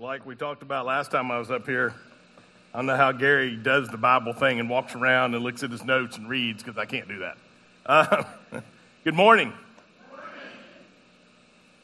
like 0.00 0.26
we 0.26 0.34
talked 0.34 0.62
about 0.62 0.86
last 0.86 1.12
time 1.12 1.30
I 1.30 1.38
was 1.38 1.50
up 1.50 1.66
here, 1.66 1.94
I 2.72 2.78
don't 2.78 2.86
know 2.86 2.96
how 2.96 3.12
Gary 3.12 3.54
does 3.54 3.88
the 3.88 3.96
Bible 3.96 4.32
thing 4.32 4.58
and 4.58 4.68
walks 4.68 4.94
around 4.96 5.34
and 5.34 5.44
looks 5.44 5.62
at 5.62 5.70
his 5.70 5.84
notes 5.84 6.16
and 6.16 6.28
reads 6.28 6.62
because 6.62 6.76
I 6.76 6.84
can't 6.84 7.06
do 7.06 7.20
that. 7.20 7.36
Uh, 7.86 8.24
good 9.04 9.14
morning. 9.14 9.52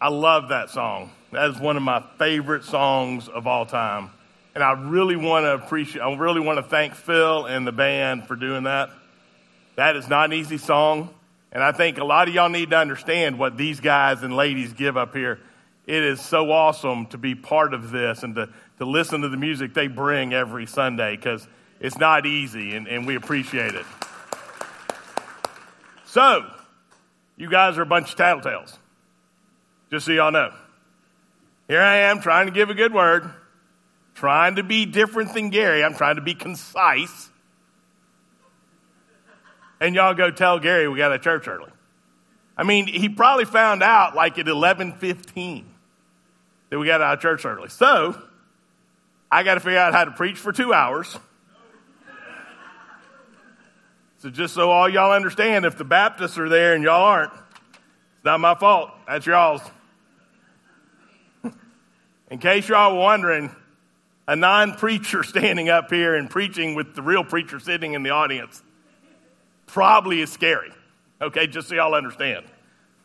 I 0.01 0.09
love 0.09 0.49
that 0.49 0.71
song. 0.71 1.12
That 1.31 1.51
is 1.51 1.61
one 1.61 1.77
of 1.77 1.85
my 1.85 2.03
favorite 2.19 2.65
songs 2.65 3.29
of 3.29 3.46
all 3.46 3.64
time. 3.64 4.11
And 4.56 4.64
I 4.64 4.72
really 4.72 5.16
want 5.16 5.45
to 5.45 5.54
appreciate, 5.54 6.02
I 6.02 6.12
really 6.16 6.40
want 6.40 6.58
to 6.58 6.64
thank 6.64 6.95
Phil 6.95 7.46
and 7.46 7.64
the 7.64 7.72
band 7.72 8.27
for 8.27 8.34
doing 8.34 8.64
that. 8.64 8.90
That 9.77 9.95
is 9.95 10.08
not 10.08 10.24
an 10.24 10.32
easy 10.32 10.58
song. 10.58 11.14
And 11.52 11.62
I 11.62 11.70
think 11.70 11.98
a 11.98 12.04
lot 12.04 12.27
of 12.27 12.34
y'all 12.34 12.48
need 12.48 12.70
to 12.70 12.77
understand 12.77 13.38
what 13.38 13.56
these 13.56 13.79
guys 13.79 14.24
and 14.24 14.34
ladies 14.34 14.72
give 14.72 14.96
up 14.96 15.14
here 15.14 15.38
it 15.87 16.03
is 16.03 16.21
so 16.21 16.51
awesome 16.51 17.07
to 17.07 17.19
be 17.19 17.35
part 17.35 17.75
of 17.75 17.91
this 17.91 18.23
and 18.23 18.35
to, 18.37 18.49
to 18.79 18.85
listen 18.85 19.23
to 19.23 19.29
the 19.29 19.37
music 19.37 19.75
they 19.75 19.87
bring 19.87 20.33
every 20.33 20.66
Sunday 20.66 21.16
because 21.16 21.47
it's 21.80 21.98
not 21.98 22.27
easy 22.27 22.77
and, 22.77 22.87
and 22.87 23.07
we 23.07 23.16
appreciate 23.16 23.75
it. 23.75 23.87
So, 26.05 26.45
you 27.37 27.48
guys 27.48 27.79
are 27.79 27.83
a 27.83 27.87
bunch 27.87 28.12
of 28.12 28.19
tattletales, 28.19 28.77
just 29.91 30.07
so 30.07 30.12
y'all 30.12 30.33
know. 30.33 30.52
Here 31.69 31.80
I 31.80 31.99
am 31.99 32.21
trying 32.21 32.47
to 32.47 32.52
give 32.52 32.69
a 32.69 32.74
good 32.74 32.93
word, 32.93 33.30
trying 34.15 34.57
to 34.57 34.62
be 34.62 34.87
different 34.87 35.35
than 35.35 35.51
Gary. 35.51 35.85
I'm 35.85 35.95
trying 35.95 36.16
to 36.16 36.23
be 36.23 36.35
concise. 36.35 37.30
And 39.80 39.95
y'all 39.95 40.15
go 40.15 40.30
tell 40.30 40.59
Gary 40.59 40.88
we 40.88 40.99
got 40.99 41.12
a 41.12 41.19
church 41.19 41.49
early. 41.49 41.71
I 42.57 42.65
mean, 42.65 42.87
he 42.87 43.09
probably 43.09 43.47
found 43.47 43.83
out 43.83 44.15
like 44.15 44.38
at 44.38 44.47
11:15 44.47 45.70
that 46.70 46.79
we 46.79 46.87
got 46.87 47.01
out 47.01 47.15
of 47.15 47.20
church 47.20 47.45
early. 47.45 47.69
So 47.69 48.20
I 49.30 49.42
got 49.42 49.55
to 49.55 49.60
figure 49.60 49.79
out 49.79 49.92
how 49.92 50.05
to 50.05 50.12
preach 50.12 50.38
for 50.38 50.52
two 50.52 50.73
hours. 50.73 51.16
So 54.18 54.30
just 54.30 54.54
so 54.54 54.71
all 54.71 54.88
y'all 54.88 55.13
understand, 55.13 55.65
if 55.65 55.79
the 55.79 55.85
Baptists 55.85 56.38
are 56.38 56.48
there 56.48 56.74
and 56.74 56.85
y'all 56.85 57.04
aren't, 57.04 57.32
it's 57.32 58.24
not 58.24 58.38
my 58.41 58.54
fault. 58.54 58.91
That's 59.07 59.26
y'all's. 59.26 59.63
In 62.30 62.38
case 62.38 62.68
y'all 62.68 62.95
were 62.95 63.01
wondering, 63.01 63.54
a 64.28 64.37
non 64.37 64.75
preacher 64.75 65.25
standing 65.25 65.69
up 65.69 65.91
here 65.91 66.15
and 66.15 66.31
preaching 66.31 66.75
with 66.75 66.94
the 66.94 67.03
real 67.03 67.25
preacher 67.25 67.59
sitting 67.59 67.94
in 67.94 68.03
the 68.03 68.10
audience 68.10 68.62
probably 69.66 70.21
is 70.21 70.31
scary. 70.31 70.71
Okay, 71.21 71.47
just 71.47 71.69
so 71.69 71.75
y'all 71.75 71.94
understand. 71.94 72.44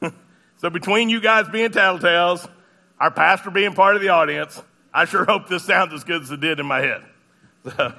so 0.57 0.69
between 0.69 1.09
you 1.09 1.21
guys 1.21 1.47
being 1.49 1.71
tattletales 1.71 2.47
our 2.99 3.11
pastor 3.11 3.51
being 3.51 3.73
part 3.73 3.95
of 3.95 4.01
the 4.01 4.09
audience, 4.09 4.61
I 4.93 5.05
sure 5.05 5.25
hope 5.27 5.47
this 5.47 5.63
sounds 5.63 5.93
as 5.93 6.03
good 6.03 6.23
as 6.23 6.31
it 6.31 6.39
did 6.39 6.59
in 6.59 6.65
my 6.65 6.81
head. 6.81 7.03
So, 7.63 7.93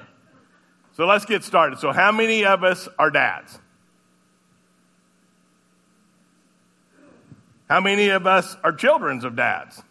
so 0.97 1.07
let's 1.07 1.25
get 1.25 1.45
started. 1.45 1.79
So, 1.79 1.93
how 1.93 2.13
many 2.13 2.45
of 2.45 2.65
us 2.65 2.89
are 2.99 3.11
dads? 3.11 3.59
How 7.69 7.81
many 7.81 8.11
of 8.11 8.27
us 8.27 8.57
are 8.63 8.73
children 8.73 9.25
of 9.25 9.35
dads? 9.35 9.83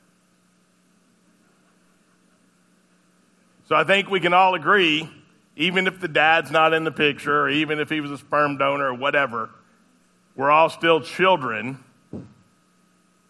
So 3.67 3.75
I 3.75 3.83
think 3.83 4.09
we 4.09 4.19
can 4.19 4.33
all 4.33 4.53
agree, 4.53 5.09
even 5.55 5.87
if 5.87 5.99
the 5.99 6.07
dad's 6.07 6.51
not 6.51 6.73
in 6.73 6.83
the 6.83 6.91
picture, 6.91 7.41
or 7.41 7.49
even 7.49 7.79
if 7.79 7.89
he 7.89 7.99
was 7.99 8.11
a 8.11 8.17
sperm 8.17 8.57
donor 8.57 8.89
or 8.89 8.93
whatever, 8.93 9.49
we're 10.35 10.51
all 10.51 10.69
still 10.69 11.01
children, 11.01 11.83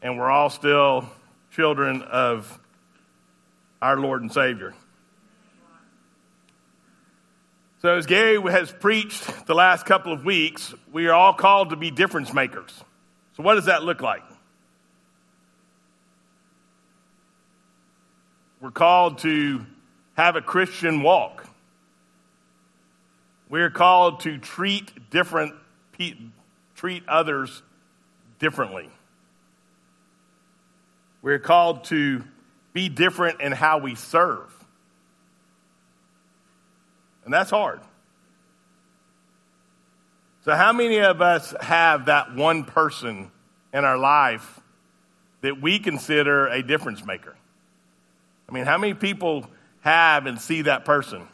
and 0.01 0.17
we're 0.19 0.29
all 0.29 0.49
still 0.49 1.09
children 1.55 2.01
of 2.01 2.59
our 3.81 3.97
Lord 3.97 4.21
and 4.21 4.31
Savior. 4.31 4.73
So, 7.81 7.95
as 7.95 8.05
Gary 8.05 8.41
has 8.51 8.71
preached 8.71 9.45
the 9.45 9.55
last 9.55 9.85
couple 9.85 10.11
of 10.11 10.25
weeks, 10.25 10.73
we 10.91 11.07
are 11.07 11.13
all 11.13 11.33
called 11.33 11.69
to 11.69 11.75
be 11.75 11.91
difference 11.91 12.33
makers. 12.33 12.83
So, 13.38 13.44
what 13.44 13.55
does 13.55 13.65
that 13.65 13.83
look 13.83 14.01
like? 14.01 14.23
We're 18.59 18.71
called 18.71 19.19
to 19.19 19.65
have 20.15 20.35
a 20.35 20.41
Christian 20.41 21.03
walk. 21.03 21.47
We're 23.47 23.69
called 23.69 24.21
to 24.21 24.39
treat 24.39 25.09
different 25.09 25.53
treat 26.75 27.07
others 27.07 27.61
differently. 28.39 28.89
We're 31.25 31.40
called 31.40 31.86
to 31.86 32.24
be 32.72 32.88
different 32.88 33.41
in 33.41 33.52
how 33.52 33.80
we 33.80 33.96
serve. 33.96 34.53
And 37.24 37.34
that's 37.34 37.50
hard. 37.50 37.80
So, 40.44 40.53
how 40.53 40.72
many 40.72 41.00
of 41.00 41.24
us 41.24 41.52
have 41.59 42.06
that 42.06 42.36
one 42.36 42.63
person 42.63 43.31
in 43.74 43.84
our 43.84 43.97
life 43.97 44.59
that 45.41 45.59
we 45.59 45.80
consider 45.80 46.46
a 46.46 46.62
difference 46.62 47.03
maker? 47.03 47.36
I 48.47 48.52
mean, 48.52 48.66
how 48.66 48.78
many 48.78 48.94
people 48.94 49.47
have 49.81 50.28
and 50.28 50.40
see 50.40 50.62
that 50.62 50.86
person? 50.86 51.28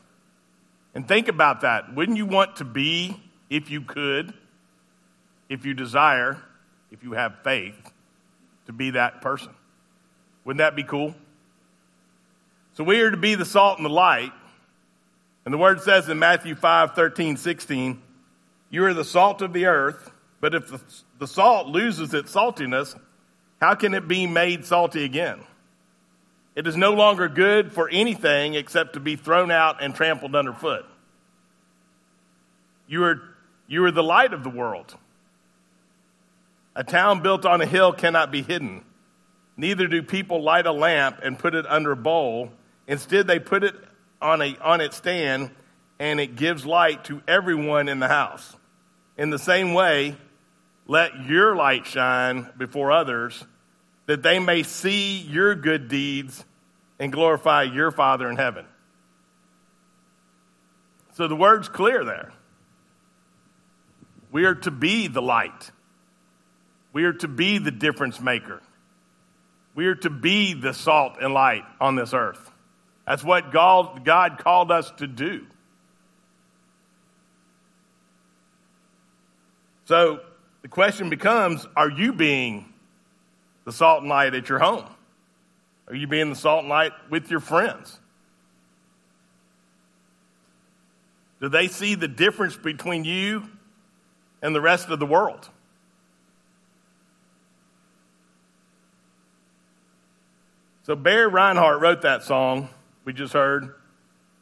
And 0.96 1.06
think 1.06 1.28
about 1.28 1.62
that. 1.62 1.94
Wouldn't 1.94 2.18
you 2.18 2.28
want 2.28 2.56
to 2.56 2.63
be, 2.63 3.22
if 3.50 3.69
you 3.69 3.81
could, 3.81 4.34
if 5.50 5.66
you 5.66 5.73
desire, 5.73 6.41
if 6.91 7.03
you 7.03 7.12
have 7.12 7.40
faith, 7.44 7.91
to 8.68 8.72
be 8.72 8.91
that 8.91 9.19
person? 9.19 9.52
Wouldn't 10.44 10.59
that 10.59 10.75
be 10.75 10.84
cool? 10.84 11.16
So 12.74 12.84
we 12.84 13.02
are 13.02 13.12
to 13.12 13.18
be 13.18 13.35
the 13.35 13.46
salt 13.46 13.78
and 13.78 13.85
the 13.85 13.90
light. 13.90 14.31
And 15.46 15.53
the 15.53 15.57
word 15.57 15.81
says 15.81 16.07
in 16.09 16.19
Matthew 16.19 16.56
5, 16.56 16.94
13, 16.94 17.38
16, 17.38 18.02
you 18.69 18.85
are 18.85 18.94
the 18.94 19.03
salt 19.03 19.41
of 19.41 19.53
the 19.53 19.66
earth, 19.66 20.12
but 20.40 20.56
if 20.56 20.68
the, 20.69 20.79
the 21.19 21.28
salt 21.28 21.68
loses 21.68 22.13
its 22.13 22.34
saltiness, 22.34 22.97
how 23.59 23.75
can 23.75 23.94
it 23.94 24.07
be 24.07 24.28
made 24.28 24.66
salty 24.66 25.03
again? 25.03 25.41
It 26.56 26.68
is 26.68 26.75
no 26.75 26.94
longer 26.94 27.28
good 27.28 27.72
for 27.72 27.90
anything 27.90 28.56
except 28.56 28.94
to 28.94 29.00
be 29.00 29.16
thrown 29.16 29.52
out 29.52 29.81
and 29.81 29.96
trampled 29.96 30.35
underfoot. 30.35 30.85
You 32.88 33.03
are, 33.03 33.22
you 33.68 33.84
are 33.85 33.91
the 33.91 34.03
light 34.03 34.34
of 34.34 34.44
the 34.44 34.50
world. 34.50 34.97
A 36.75 36.84
town 36.84 37.22
built 37.22 37.46
on 37.46 37.62
a 37.62 37.66
hill 37.66 37.94
cannot 37.94 38.31
be 38.31 38.41
hidden. 38.41 38.84
Neither 39.57 39.88
do 39.88 40.01
people 40.01 40.41
light 40.41 40.66
a 40.66 40.72
lamp 40.72 41.19
and 41.23 41.38
put 41.38 41.56
it 41.56 41.66
under 41.67 41.91
a 41.91 41.97
bowl. 41.97 42.51
Instead, 42.88 43.28
they 43.28 43.39
put 43.39 43.63
it 43.63 43.75
on, 44.22 44.41
a, 44.41 44.57
on 44.57 44.81
its 44.81 44.97
stand 44.97 45.51
and 46.00 46.19
it 46.19 46.35
gives 46.35 46.66
light 46.66 47.03
to 47.06 47.22
everyone 47.28 47.88
in 47.88 48.00
the 48.00 48.07
house. 48.07 48.56
In 49.17 49.29
the 49.29 49.38
same 49.38 49.73
way, 49.73 50.16
let 50.88 51.25
your 51.25 51.56
light 51.56 51.85
shine 51.85 52.50
before 52.57 52.91
others 52.91 53.45
that 54.07 54.23
they 54.23 54.40
may 54.40 54.63
see 54.63 55.19
your 55.19 55.53
good 55.53 55.88
deeds 55.88 56.44
and 57.00 57.11
glorify 57.11 57.63
your 57.63 57.91
Father 57.91 58.29
in 58.29 58.35
heaven. 58.35 58.66
So 61.13 61.28
the 61.28 61.35
word's 61.35 61.69
clear 61.69 62.03
there. 62.03 62.34
We 64.31 64.45
are 64.45 64.56
to 64.56 64.72
be 64.72 65.07
the 65.07 65.22
light. 65.22 65.72
We 66.94 67.03
are 67.03 67.13
to 67.13 67.28
be 67.28 67.57
the 67.57 67.72
difference 67.72 68.19
maker. 68.19 68.61
We 69.73 69.85
are 69.87 69.95
to 69.95 70.09
be 70.09 70.53
the 70.53 70.73
salt 70.73 71.17
and 71.21 71.33
light 71.33 71.63
on 71.79 71.95
this 71.95 72.13
earth. 72.13 72.51
That's 73.07 73.23
what 73.23 73.51
God, 73.51 74.03
God 74.05 74.37
called 74.37 74.71
us 74.71 74.91
to 74.97 75.07
do. 75.07 75.45
So 79.85 80.21
the 80.61 80.67
question 80.67 81.09
becomes 81.09 81.67
are 81.75 81.89
you 81.89 82.13
being 82.13 82.71
the 83.65 83.71
salt 83.71 84.01
and 84.01 84.09
light 84.09 84.33
at 84.33 84.49
your 84.49 84.59
home? 84.59 84.85
Are 85.87 85.95
you 85.95 86.07
being 86.07 86.29
the 86.29 86.35
salt 86.35 86.61
and 86.61 86.69
light 86.69 86.93
with 87.09 87.29
your 87.29 87.39
friends? 87.39 87.99
Do 91.41 91.49
they 91.49 91.67
see 91.67 91.96
the 91.96 92.07
difference 92.07 92.55
between 92.55 93.03
you 93.03 93.49
and 94.41 94.55
the 94.55 94.61
rest 94.61 94.90
of 94.90 94.99
the 94.99 95.05
world? 95.05 95.49
So 100.83 100.95
Barry 100.95 101.29
Rinehart 101.29 101.79
wrote 101.79 102.01
that 102.01 102.23
song 102.23 102.69
we 103.03 103.13
just 103.13 103.33
heard. 103.33 103.73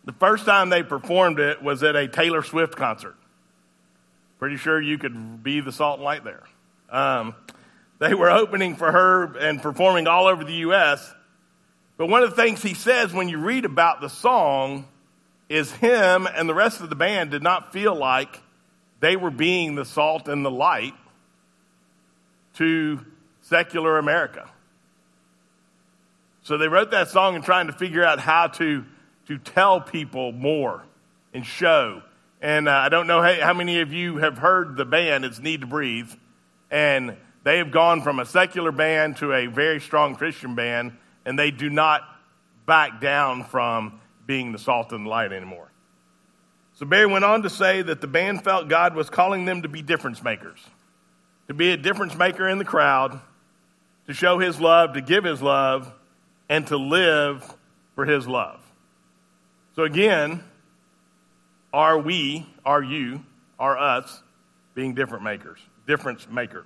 The 0.05 0.13
first 0.13 0.45
time 0.45 0.69
they 0.69 0.83
performed 0.83 1.39
it 1.39 1.61
was 1.61 1.83
at 1.83 1.95
a 1.95 2.07
Taylor 2.07 2.43
Swift 2.43 2.75
concert. 2.75 3.15
Pretty 4.37 4.57
sure 4.57 4.81
you 4.81 4.97
could 4.97 5.43
be 5.43 5.59
the 5.61 5.71
salt 5.71 5.99
and 5.99 6.03
light 6.03 6.23
there. 6.23 6.43
Um, 6.89 7.35
they 7.99 8.13
were 8.13 8.29
opening 8.29 8.75
for 8.75 8.91
her 8.91 9.37
and 9.37 9.61
performing 9.61 10.07
all 10.07 10.27
over 10.27 10.43
the 10.43 10.53
U.S. 10.53 11.13
But 11.97 12.07
one 12.07 12.23
of 12.23 12.29
the 12.29 12.35
things 12.35 12.61
he 12.61 12.73
says 12.73 13.13
when 13.13 13.29
you 13.29 13.37
read 13.37 13.65
about 13.65 14.01
the 14.01 14.09
song 14.09 14.87
is 15.49 15.71
him 15.71 16.27
and 16.27 16.47
the 16.47 16.53
rest 16.53 16.81
of 16.81 16.89
the 16.89 16.95
band 16.95 17.31
did 17.31 17.43
not 17.43 17.73
feel 17.73 17.95
like 17.95 18.41
they 18.99 19.15
were 19.15 19.31
being 19.31 19.75
the 19.75 19.85
salt 19.85 20.27
and 20.27 20.45
the 20.45 20.51
light 20.51 20.93
to 22.55 23.05
secular 23.41 23.97
America. 23.97 24.49
So 26.49 26.57
they 26.57 26.67
wrote 26.67 26.89
that 26.89 27.09
song 27.09 27.35
and 27.35 27.43
trying 27.43 27.67
to 27.67 27.73
figure 27.73 28.03
out 28.03 28.19
how 28.19 28.47
to, 28.47 28.83
to 29.27 29.37
tell 29.37 29.79
people 29.79 30.31
more 30.31 30.83
and 31.31 31.45
show. 31.45 32.01
And 32.41 32.67
uh, 32.67 32.71
I 32.71 32.89
don't 32.89 33.05
know 33.05 33.21
how, 33.21 33.31
how 33.39 33.53
many 33.53 33.81
of 33.81 33.93
you 33.93 34.17
have 34.17 34.39
heard 34.39 34.75
the 34.75 34.83
band, 34.83 35.25
it's 35.25 35.37
Need 35.37 35.61
to 35.61 35.67
Breathe. 35.67 36.11
And 36.71 37.15
they 37.43 37.59
have 37.59 37.69
gone 37.69 38.01
from 38.01 38.19
a 38.19 38.25
secular 38.25 38.71
band 38.71 39.17
to 39.17 39.31
a 39.31 39.45
very 39.45 39.79
strong 39.79 40.15
Christian 40.15 40.55
band, 40.55 40.93
and 41.23 41.37
they 41.37 41.51
do 41.51 41.69
not 41.69 42.01
back 42.65 42.99
down 42.99 43.43
from 43.43 44.01
being 44.25 44.51
the 44.51 44.57
salt 44.57 44.91
and 44.91 45.05
the 45.05 45.09
light 45.11 45.31
anymore. 45.31 45.71
So 46.73 46.87
Barry 46.87 47.05
went 47.05 47.25
on 47.25 47.43
to 47.43 47.51
say 47.51 47.83
that 47.83 48.01
the 48.01 48.07
band 48.07 48.43
felt 48.43 48.69
God 48.69 48.95
was 48.95 49.11
calling 49.11 49.45
them 49.45 49.61
to 49.61 49.69
be 49.69 49.83
difference 49.83 50.23
makers, 50.23 50.59
to 51.47 51.53
be 51.53 51.69
a 51.73 51.77
difference 51.77 52.15
maker 52.15 52.49
in 52.49 52.57
the 52.57 52.65
crowd, 52.65 53.21
to 54.07 54.15
show 54.15 54.39
his 54.39 54.59
love, 54.59 54.93
to 54.93 55.01
give 55.01 55.23
his 55.23 55.43
love, 55.43 55.93
and 56.49 56.65
to 56.67 56.77
live 56.77 57.55
for 57.95 58.05
his 58.05 58.27
love. 58.27 58.59
So 59.75 59.83
again, 59.83 60.43
are 61.71 61.97
we, 61.99 62.47
are 62.65 62.81
you, 62.81 63.23
are 63.59 63.77
us 63.77 64.21
being 64.73 64.95
different 64.95 65.23
makers, 65.23 65.59
difference 65.87 66.27
makers? 66.29 66.65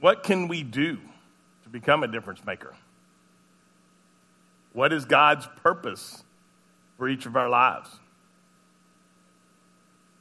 What 0.00 0.24
can 0.24 0.48
we 0.48 0.64
do 0.64 0.98
to 1.62 1.68
become 1.68 2.02
a 2.02 2.08
difference 2.08 2.44
maker? 2.44 2.74
What 4.72 4.92
is 4.92 5.04
God's 5.04 5.46
purpose 5.62 6.24
for 6.98 7.08
each 7.08 7.24
of 7.26 7.36
our 7.36 7.48
lives? 7.48 7.88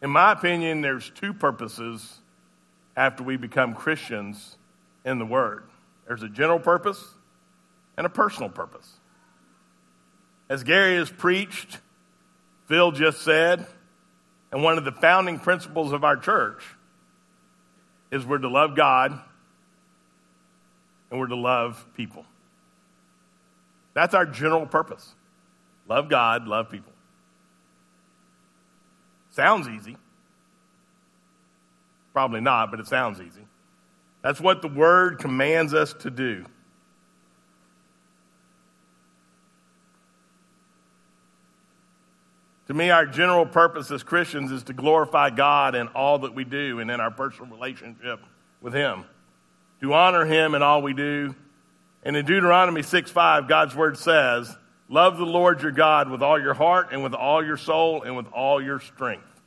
In 0.04 0.12
my 0.12 0.33
opinion, 0.33 0.81
there's 0.81 1.09
two 1.09 1.33
purposes 1.33 2.19
after 2.95 3.24
we 3.24 3.38
become 3.38 3.74
Christians 3.74 4.57
in 5.06 5.19
the 5.19 5.25
Word 5.25 5.63
there's 6.07 6.24
a 6.24 6.30
general 6.30 6.59
purpose 6.59 7.01
and 7.95 8.06
a 8.06 8.09
personal 8.09 8.50
purpose. 8.50 9.00
As 10.50 10.63
Gary 10.63 10.98
has 10.98 11.09
preached, 11.09 11.80
Phil 12.68 12.92
just 12.92 13.21
said, 13.21 13.65
and 14.51 14.63
one 14.63 14.77
of 14.77 14.83
the 14.83 14.92
founding 14.92 15.39
principles 15.39 15.94
of 15.94 16.03
our 16.03 16.18
church 16.18 16.63
is 18.12 18.25
we're 18.25 18.39
to 18.39 18.50
love 18.50 18.75
God 18.75 19.18
and 21.09 21.19
we're 21.19 21.27
to 21.27 21.36
love 21.36 21.86
people. 21.95 22.25
That's 23.94 24.13
our 24.13 24.25
general 24.25 24.65
purpose. 24.65 25.15
Love 25.88 26.09
God, 26.09 26.47
love 26.47 26.69
people. 26.69 26.92
Sounds 29.30 29.68
easy. 29.68 29.95
Probably 32.12 32.42
not, 32.42 32.71
but 32.71 32.80
it 32.80 32.88
sounds 32.88 33.21
easy. 33.21 33.45
That's 34.21 34.39
what 34.39 34.62
the 34.62 34.68
word 34.68 35.19
commands 35.19 35.73
us 35.73 35.94
to 36.00 36.12
do. 36.12 36.45
To 42.68 42.73
me, 42.73 42.89
our 42.89 43.06
general 43.06 43.45
purpose 43.45 43.91
as 43.91 44.01
Christians 44.01 44.51
is 44.51 44.63
to 44.63 44.73
glorify 44.73 45.29
God 45.29 45.75
in 45.75 45.88
all 45.89 46.19
that 46.19 46.33
we 46.33 46.45
do 46.45 46.79
and 46.79 46.89
in 46.89 47.01
our 47.01 47.12
personal 47.12 47.51
relationship 47.51 48.21
with 48.62 48.73
Him, 48.73 49.03
to 49.81 49.94
honor 49.94 50.23
Him 50.23 50.56
in 50.56 50.62
all 50.62 50.81
we 50.81 50.94
do, 50.94 51.35
and 52.03 52.15
in 52.15 52.25
Deuteronomy 52.25 52.81
6 52.81 53.12
5, 53.12 53.47
God's 53.47 53.75
word 53.75 53.97
says, 53.97 54.56
Love 54.88 55.18
the 55.18 55.25
Lord 55.25 55.62
your 55.62 55.71
God 55.71 56.09
with 56.09 56.21
all 56.21 56.39
your 56.39 56.53
heart 56.53 56.89
and 56.91 57.03
with 57.03 57.13
all 57.13 57.44
your 57.45 57.57
soul 57.57 58.03
and 58.03 58.15
with 58.15 58.27
all 58.27 58.62
your 58.62 58.79
strength. 58.79 59.41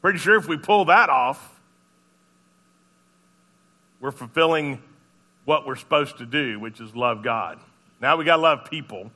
Pretty 0.00 0.18
sure 0.18 0.36
if 0.36 0.46
we 0.46 0.56
pull 0.56 0.86
that 0.86 1.10
off, 1.10 1.55
we're 4.06 4.12
fulfilling 4.12 4.80
what 5.46 5.66
we're 5.66 5.74
supposed 5.74 6.18
to 6.18 6.26
do, 6.26 6.60
which 6.60 6.80
is 6.80 6.94
love 6.94 7.24
God. 7.24 7.58
Now 8.00 8.16
we 8.16 8.24
got 8.24 8.36
to 8.36 8.42
love 8.42 8.70
people. 8.70 9.10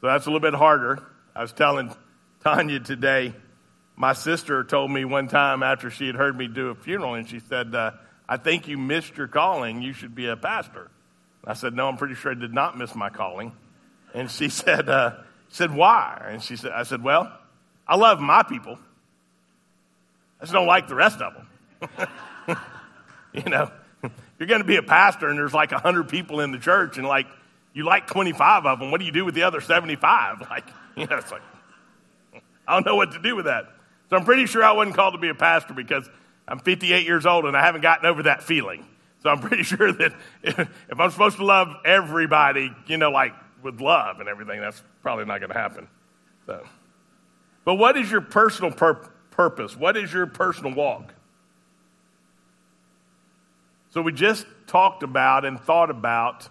So 0.00 0.06
that's 0.06 0.26
a 0.26 0.28
little 0.28 0.38
bit 0.38 0.54
harder. 0.54 1.02
I 1.34 1.42
was 1.42 1.52
telling 1.52 1.92
Tanya 2.44 2.78
today, 2.78 3.34
my 3.96 4.12
sister 4.12 4.62
told 4.62 4.92
me 4.92 5.04
one 5.04 5.26
time 5.26 5.64
after 5.64 5.90
she 5.90 6.06
had 6.06 6.14
heard 6.14 6.38
me 6.38 6.46
do 6.46 6.68
a 6.68 6.76
funeral, 6.76 7.14
and 7.14 7.28
she 7.28 7.40
said, 7.40 7.74
uh, 7.74 7.90
I 8.28 8.36
think 8.36 8.68
you 8.68 8.78
missed 8.78 9.16
your 9.16 9.26
calling. 9.26 9.82
You 9.82 9.92
should 9.92 10.14
be 10.14 10.28
a 10.28 10.36
pastor. 10.36 10.92
I 11.44 11.54
said, 11.54 11.74
No, 11.74 11.88
I'm 11.88 11.96
pretty 11.96 12.14
sure 12.14 12.30
I 12.30 12.34
did 12.36 12.54
not 12.54 12.78
miss 12.78 12.94
my 12.94 13.10
calling. 13.10 13.50
And 14.14 14.30
she 14.30 14.48
said, 14.60 14.88
uh, 14.88 15.14
said, 15.48 15.74
Why? 15.74 16.24
And 16.28 16.40
she 16.40 16.54
said, 16.54 16.70
I 16.70 16.84
said, 16.84 17.02
Well, 17.02 17.36
I 17.84 17.96
love 17.96 18.20
my 18.20 18.44
people. 18.44 18.78
I 20.40 20.44
just 20.44 20.52
don't 20.52 20.68
like 20.68 20.86
the 20.86 20.94
rest 20.94 21.20
of 21.20 21.34
them. 21.34 22.08
you 23.32 23.50
know, 23.50 23.72
you're 24.38 24.48
going 24.48 24.60
to 24.60 24.66
be 24.66 24.76
a 24.76 24.82
pastor 24.82 25.28
and 25.28 25.38
there's 25.38 25.54
like 25.54 25.72
100 25.72 26.08
people 26.08 26.40
in 26.40 26.52
the 26.52 26.58
church 26.58 26.98
and 26.98 27.06
like 27.06 27.26
you 27.72 27.84
like 27.84 28.06
25 28.06 28.66
of 28.66 28.78
them. 28.78 28.90
What 28.90 29.00
do 29.00 29.04
you 29.06 29.12
do 29.12 29.24
with 29.24 29.34
the 29.34 29.42
other 29.42 29.60
75? 29.60 30.42
Like, 30.50 30.64
you 30.96 31.06
know, 31.06 31.16
it's 31.16 31.32
like, 31.32 31.42
I 32.68 32.74
don't 32.74 32.86
know 32.86 32.94
what 32.94 33.12
to 33.12 33.18
do 33.18 33.34
with 33.34 33.46
that. 33.46 33.64
So 34.10 34.16
I'm 34.16 34.24
pretty 34.24 34.46
sure 34.46 34.62
I 34.62 34.72
wasn't 34.72 34.94
called 34.94 35.14
to 35.14 35.18
be 35.18 35.28
a 35.28 35.34
pastor 35.34 35.74
because 35.74 36.08
I'm 36.46 36.60
58 36.60 37.04
years 37.04 37.26
old 37.26 37.46
and 37.46 37.56
I 37.56 37.62
haven't 37.62 37.80
gotten 37.80 38.06
over 38.06 38.24
that 38.24 38.42
feeling. 38.42 38.86
So 39.22 39.30
I'm 39.30 39.40
pretty 39.40 39.64
sure 39.64 39.92
that 39.92 40.14
if, 40.42 41.00
I'm 41.00 41.10
supposed 41.10 41.38
to 41.38 41.44
love 41.44 41.68
everybody, 41.84 42.72
you 42.86 42.96
know, 42.96 43.10
like 43.10 43.32
with 43.62 43.80
love 43.80 44.20
and 44.20 44.28
everything, 44.28 44.60
that's 44.60 44.82
probably 45.02 45.24
not 45.24 45.40
going 45.40 45.50
to 45.50 45.58
happen. 45.58 45.88
So, 46.46 46.64
but 47.64 47.74
what 47.74 47.96
is 47.96 48.10
your 48.10 48.20
personal 48.20 48.70
pur- 48.70 49.08
purpose? 49.30 49.76
What 49.76 49.96
is 49.96 50.12
your 50.12 50.26
personal 50.26 50.74
walk? 50.74 51.13
So 53.94 54.02
we 54.02 54.12
just 54.12 54.44
talked 54.66 55.04
about 55.04 55.44
and 55.44 55.58
thought 55.58 55.88
about 55.88 56.48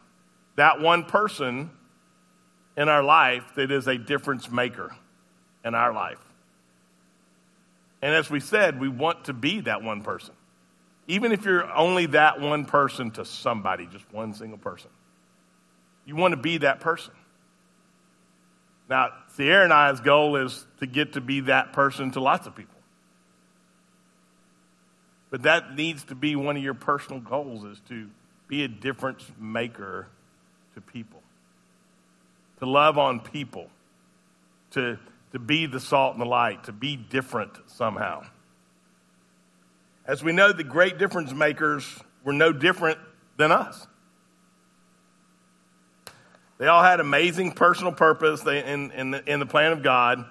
that 0.55 0.79
one 0.79 1.03
person 1.03 1.71
in 2.77 2.87
our 2.87 3.03
life 3.03 3.43
that 3.55 3.69
is 3.69 3.85
a 3.85 3.97
difference 3.97 4.49
maker 4.49 4.95
in 5.65 5.75
our 5.75 5.93
life. 5.93 6.23
And 8.01 8.15
as 8.15 8.29
we 8.29 8.39
said, 8.39 8.79
we 8.79 8.87
want 8.87 9.25
to 9.25 9.33
be 9.33 9.59
that 9.59 9.83
one 9.83 10.03
person. 10.03 10.33
Even 11.09 11.33
if 11.33 11.43
you're 11.43 11.69
only 11.73 12.05
that 12.07 12.39
one 12.39 12.63
person 12.63 13.11
to 13.11 13.25
somebody, 13.25 13.87
just 13.87 14.05
one 14.13 14.33
single 14.33 14.57
person, 14.57 14.89
you 16.05 16.15
want 16.15 16.31
to 16.31 16.37
be 16.37 16.59
that 16.59 16.79
person. 16.79 17.13
Now, 18.89 19.09
Sierra 19.35 19.65
and 19.65 19.73
I's 19.73 19.99
goal 19.99 20.37
is 20.37 20.65
to 20.79 20.85
get 20.85 21.13
to 21.13 21.21
be 21.21 21.41
that 21.41 21.73
person 21.73 22.11
to 22.11 22.21
lots 22.21 22.47
of 22.47 22.55
people. 22.55 22.72
But 25.33 25.41
that 25.41 25.75
needs 25.75 26.03
to 26.03 26.15
be 26.15 26.35
one 26.35 26.57
of 26.57 26.61
your 26.61 26.75
personal 26.75 27.19
goals 27.19 27.63
is 27.63 27.81
to 27.89 28.07
be 28.47 28.63
a 28.65 28.67
difference 28.67 29.25
maker 29.39 30.07
to 30.75 30.81
people. 30.81 31.23
To 32.59 32.67
love 32.67 32.99
on 32.99 33.19
people. 33.19 33.67
To, 34.73 34.99
to 35.31 35.39
be 35.39 35.65
the 35.65 35.79
salt 35.79 36.13
and 36.13 36.21
the 36.21 36.27
light. 36.27 36.65
To 36.65 36.71
be 36.71 36.95
different 36.95 37.49
somehow. 37.65 38.25
As 40.05 40.23
we 40.23 40.33
know, 40.33 40.53
the 40.53 40.63
great 40.63 40.99
difference 40.99 41.33
makers 41.33 41.83
were 42.23 42.33
no 42.33 42.53
different 42.53 42.99
than 43.37 43.51
us. 43.51 43.87
They 46.59 46.67
all 46.67 46.83
had 46.83 46.99
amazing 46.99 47.53
personal 47.53 47.91
purpose 47.91 48.45
in, 48.45 48.91
in, 48.91 49.09
the, 49.09 49.27
in 49.27 49.39
the 49.39 49.47
plan 49.47 49.71
of 49.71 49.81
God, 49.81 50.25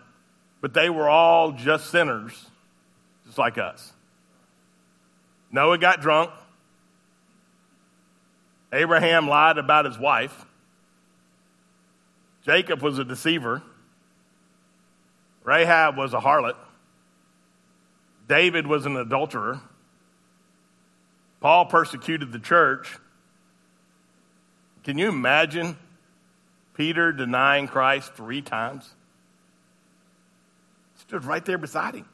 but 0.60 0.74
they 0.74 0.90
were 0.90 1.08
all 1.08 1.50
just 1.50 1.90
sinners, 1.90 2.46
just 3.26 3.36
like 3.36 3.58
us. 3.58 3.94
Noah 5.52 5.76
got 5.76 6.00
drunk. 6.00 6.30
Abraham 8.72 9.28
lied 9.28 9.58
about 9.58 9.84
his 9.84 9.98
wife. 9.98 10.46
Jacob 12.44 12.80
was 12.80 12.98
a 12.98 13.04
deceiver. 13.04 13.62
Rahab 15.44 15.96
was 15.96 16.14
a 16.14 16.20
harlot. 16.20 16.56
David 18.28 18.66
was 18.66 18.86
an 18.86 18.96
adulterer. 18.96 19.60
Paul 21.40 21.66
persecuted 21.66 22.32
the 22.32 22.38
church. 22.38 22.96
Can 24.84 24.96
you 24.96 25.08
imagine 25.08 25.76
Peter 26.74 27.12
denying 27.12 27.68
Christ 27.68 28.14
three 28.14 28.40
times? 28.40 28.88
Stood 30.96 31.24
right 31.24 31.44
there 31.44 31.58
beside 31.58 31.94
him. 31.94 32.06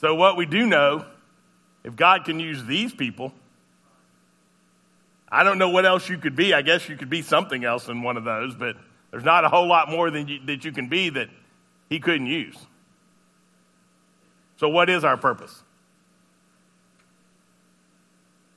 So, 0.00 0.14
what 0.14 0.36
we 0.36 0.46
do 0.46 0.66
know, 0.66 1.06
if 1.82 1.96
God 1.96 2.24
can 2.24 2.38
use 2.38 2.64
these 2.64 2.92
people, 2.92 3.32
I 5.28 5.42
don't 5.42 5.58
know 5.58 5.70
what 5.70 5.86
else 5.86 6.08
you 6.08 6.18
could 6.18 6.36
be. 6.36 6.52
I 6.54 6.62
guess 6.62 6.88
you 6.88 6.96
could 6.96 7.10
be 7.10 7.22
something 7.22 7.64
else 7.64 7.88
in 7.88 8.02
one 8.02 8.16
of 8.16 8.24
those, 8.24 8.54
but 8.54 8.76
there's 9.10 9.24
not 9.24 9.44
a 9.44 9.48
whole 9.48 9.66
lot 9.66 9.90
more 9.90 10.10
than 10.10 10.28
you, 10.28 10.40
that 10.46 10.64
you 10.64 10.72
can 10.72 10.88
be 10.88 11.08
that 11.10 11.28
he 11.88 11.98
couldn't 11.98 12.26
use. 12.26 12.56
So, 14.58 14.68
what 14.68 14.90
is 14.90 15.02
our 15.02 15.16
purpose? 15.16 15.62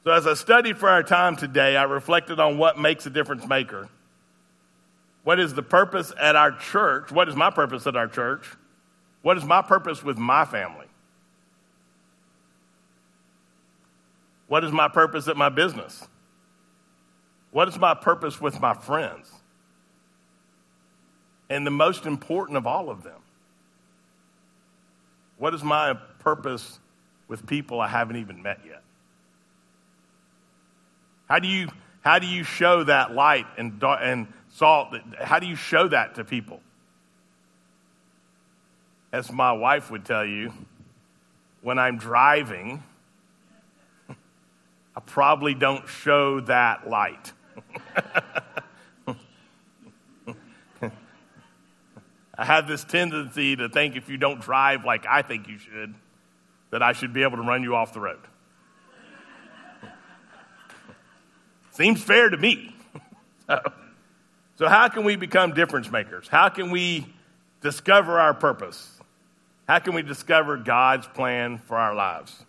So, 0.03 0.11
as 0.11 0.27
I 0.27 0.33
studied 0.33 0.77
for 0.77 0.89
our 0.89 1.03
time 1.03 1.37
today, 1.37 1.77
I 1.77 1.83
reflected 1.83 2.39
on 2.39 2.57
what 2.57 2.77
makes 2.77 3.05
a 3.05 3.09
difference 3.09 3.47
maker. 3.47 3.87
What 5.23 5.39
is 5.39 5.53
the 5.53 5.63
purpose 5.63 6.11
at 6.19 6.35
our 6.35 6.51
church? 6.51 7.11
What 7.11 7.29
is 7.29 7.35
my 7.35 7.49
purpose 7.49 7.87
at 7.87 7.95
our 7.95 8.07
church? 8.07 8.45
What 9.21 9.37
is 9.37 9.45
my 9.45 9.61
purpose 9.61 10.03
with 10.03 10.17
my 10.17 10.43
family? 10.43 10.88
What 14.49 14.63
is 14.63 14.71
my 14.71 14.87
purpose 14.87 15.27
at 15.27 15.37
my 15.37 15.49
business? 15.49 16.07
What 17.51 17.67
is 17.67 17.77
my 17.77 17.93
purpose 17.93 18.41
with 18.41 18.59
my 18.59 18.73
friends? 18.73 19.31
And 21.49 21.65
the 21.65 21.71
most 21.71 22.05
important 22.05 22.57
of 22.57 22.67
all 22.67 22.89
of 22.89 23.03
them, 23.03 23.21
what 25.37 25.53
is 25.53 25.63
my 25.63 25.93
purpose 26.19 26.79
with 27.27 27.45
people 27.45 27.79
I 27.79 27.87
haven't 27.87 28.17
even 28.17 28.41
met 28.41 28.59
yet? 28.65 28.81
How 31.29 31.37
do 31.37 31.47
you, 31.47 31.69
how 32.01 32.17
do 32.17 32.25
you 32.25 32.43
show 32.43 32.83
that 32.83 33.13
light 33.13 33.45
and, 33.57 33.81
and 33.83 34.27
salt? 34.49 34.95
How 35.19 35.37
do 35.37 35.45
you 35.45 35.55
show 35.55 35.87
that 35.87 36.15
to 36.15 36.25
people? 36.25 36.59
As 39.11 39.31
my 39.31 39.51
wife 39.51 39.91
would 39.91 40.05
tell 40.05 40.25
you, 40.25 40.53
when 41.61 41.77
I'm 41.77 41.97
driving, 41.97 42.83
I 44.95 44.99
probably 45.01 45.53
don't 45.53 45.87
show 45.87 46.41
that 46.41 46.89
light. 46.89 47.33
I 52.39 52.45
have 52.45 52.67
this 52.69 52.85
tendency 52.85 53.57
to 53.57 53.67
think 53.67 53.97
if 53.97 54.07
you 54.07 54.15
don't 54.15 54.39
drive 54.39 54.85
like 54.85 55.05
I 55.05 55.23
think 55.23 55.49
you 55.49 55.57
should, 55.57 55.93
that 56.71 56.81
I 56.81 56.93
should 56.93 57.11
be 57.11 57.23
able 57.23 57.35
to 57.35 57.43
run 57.43 57.63
you 57.63 57.75
off 57.75 57.93
the 57.93 57.99
road. 57.99 58.19
Seems 61.71 62.01
fair 62.01 62.29
to 62.29 62.37
me. 62.37 62.73
so, 64.55 64.67
how 64.67 64.87
can 64.87 65.03
we 65.03 65.17
become 65.17 65.53
difference 65.53 65.91
makers? 65.91 66.27
How 66.27 66.47
can 66.49 66.71
we 66.71 67.05
discover 67.61 68.19
our 68.19 68.33
purpose? 68.33 68.99
How 69.67 69.79
can 69.79 69.93
we 69.93 70.01
discover 70.01 70.57
God's 70.57 71.07
plan 71.07 71.57
for 71.57 71.77
our 71.77 71.93
lives? 71.93 72.45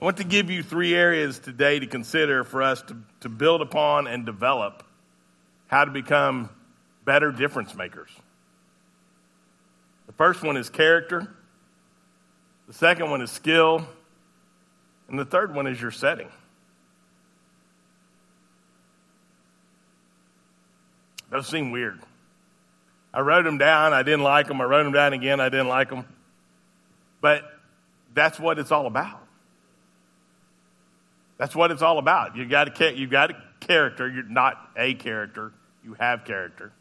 I 0.00 0.04
want 0.04 0.18
to 0.18 0.24
give 0.24 0.50
you 0.50 0.62
three 0.62 0.94
areas 0.94 1.38
today 1.38 1.78
to 1.78 1.86
consider 1.86 2.44
for 2.44 2.62
us 2.62 2.82
to, 2.82 2.96
to 3.20 3.30
build 3.30 3.62
upon 3.62 4.06
and 4.06 4.26
develop 4.26 4.82
how 5.68 5.86
to 5.86 5.90
become 5.90 6.50
better 7.04 7.32
difference 7.32 7.74
makers. 7.74 8.10
The 10.06 10.12
first 10.12 10.42
one 10.42 10.58
is 10.58 10.68
character, 10.68 11.34
the 12.66 12.74
second 12.74 13.10
one 13.10 13.22
is 13.22 13.30
skill, 13.30 13.86
and 15.08 15.18
the 15.18 15.24
third 15.24 15.54
one 15.54 15.66
is 15.66 15.80
your 15.80 15.90
setting. 15.90 16.28
Those 21.30 21.46
seem 21.46 21.70
weird. 21.70 22.00
I 23.14 23.20
wrote 23.20 23.44
them 23.44 23.58
down. 23.58 23.92
I 23.92 24.02
didn't 24.02 24.22
like 24.22 24.46
them. 24.46 24.60
I 24.60 24.64
wrote 24.64 24.84
them 24.84 24.92
down 24.92 25.12
again. 25.12 25.40
I 25.40 25.48
didn't 25.48 25.68
like 25.68 25.88
them. 25.88 26.04
But 27.20 27.44
that's 28.14 28.38
what 28.38 28.58
it's 28.58 28.70
all 28.70 28.86
about. 28.86 29.25
That's 31.38 31.54
what 31.54 31.70
it's 31.70 31.82
all 31.82 31.98
about. 31.98 32.36
You 32.36 32.46
got 32.46 32.80
a 32.80 32.94
you 32.94 33.06
got 33.06 33.30
a 33.30 33.36
character. 33.60 34.08
You're 34.08 34.24
not 34.24 34.56
a 34.76 34.94
character. 34.94 35.52
You 35.84 35.94
have 35.94 36.24
character. 36.24 36.72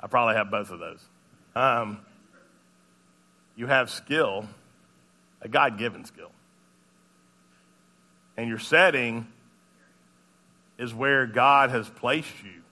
I 0.00 0.06
probably 0.06 0.34
have 0.34 0.50
both 0.50 0.70
of 0.70 0.78
those. 0.78 1.00
Um, 1.54 1.98
you 3.56 3.66
have 3.66 3.90
skill, 3.90 4.46
a 5.40 5.48
God 5.48 5.78
given 5.78 6.04
skill. 6.04 6.30
And 8.36 8.48
your 8.48 8.58
setting 8.58 9.26
is 10.78 10.94
where 10.94 11.26
God 11.26 11.70
has 11.70 11.88
placed 11.88 12.42
you. 12.42 12.62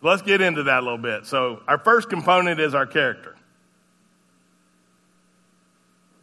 So 0.00 0.08
let's 0.08 0.22
get 0.22 0.40
into 0.40 0.64
that 0.64 0.80
a 0.80 0.82
little 0.82 0.98
bit. 0.98 1.26
So, 1.26 1.62
our 1.66 1.78
first 1.78 2.10
component 2.10 2.60
is 2.60 2.74
our 2.74 2.86
character. 2.86 3.34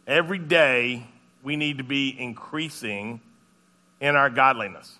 Every 0.06 0.38
day, 0.38 1.04
we 1.42 1.56
need 1.56 1.78
to 1.78 1.84
be 1.84 2.14
increasing 2.18 3.20
in 4.00 4.16
our 4.16 4.30
godliness. 4.30 4.98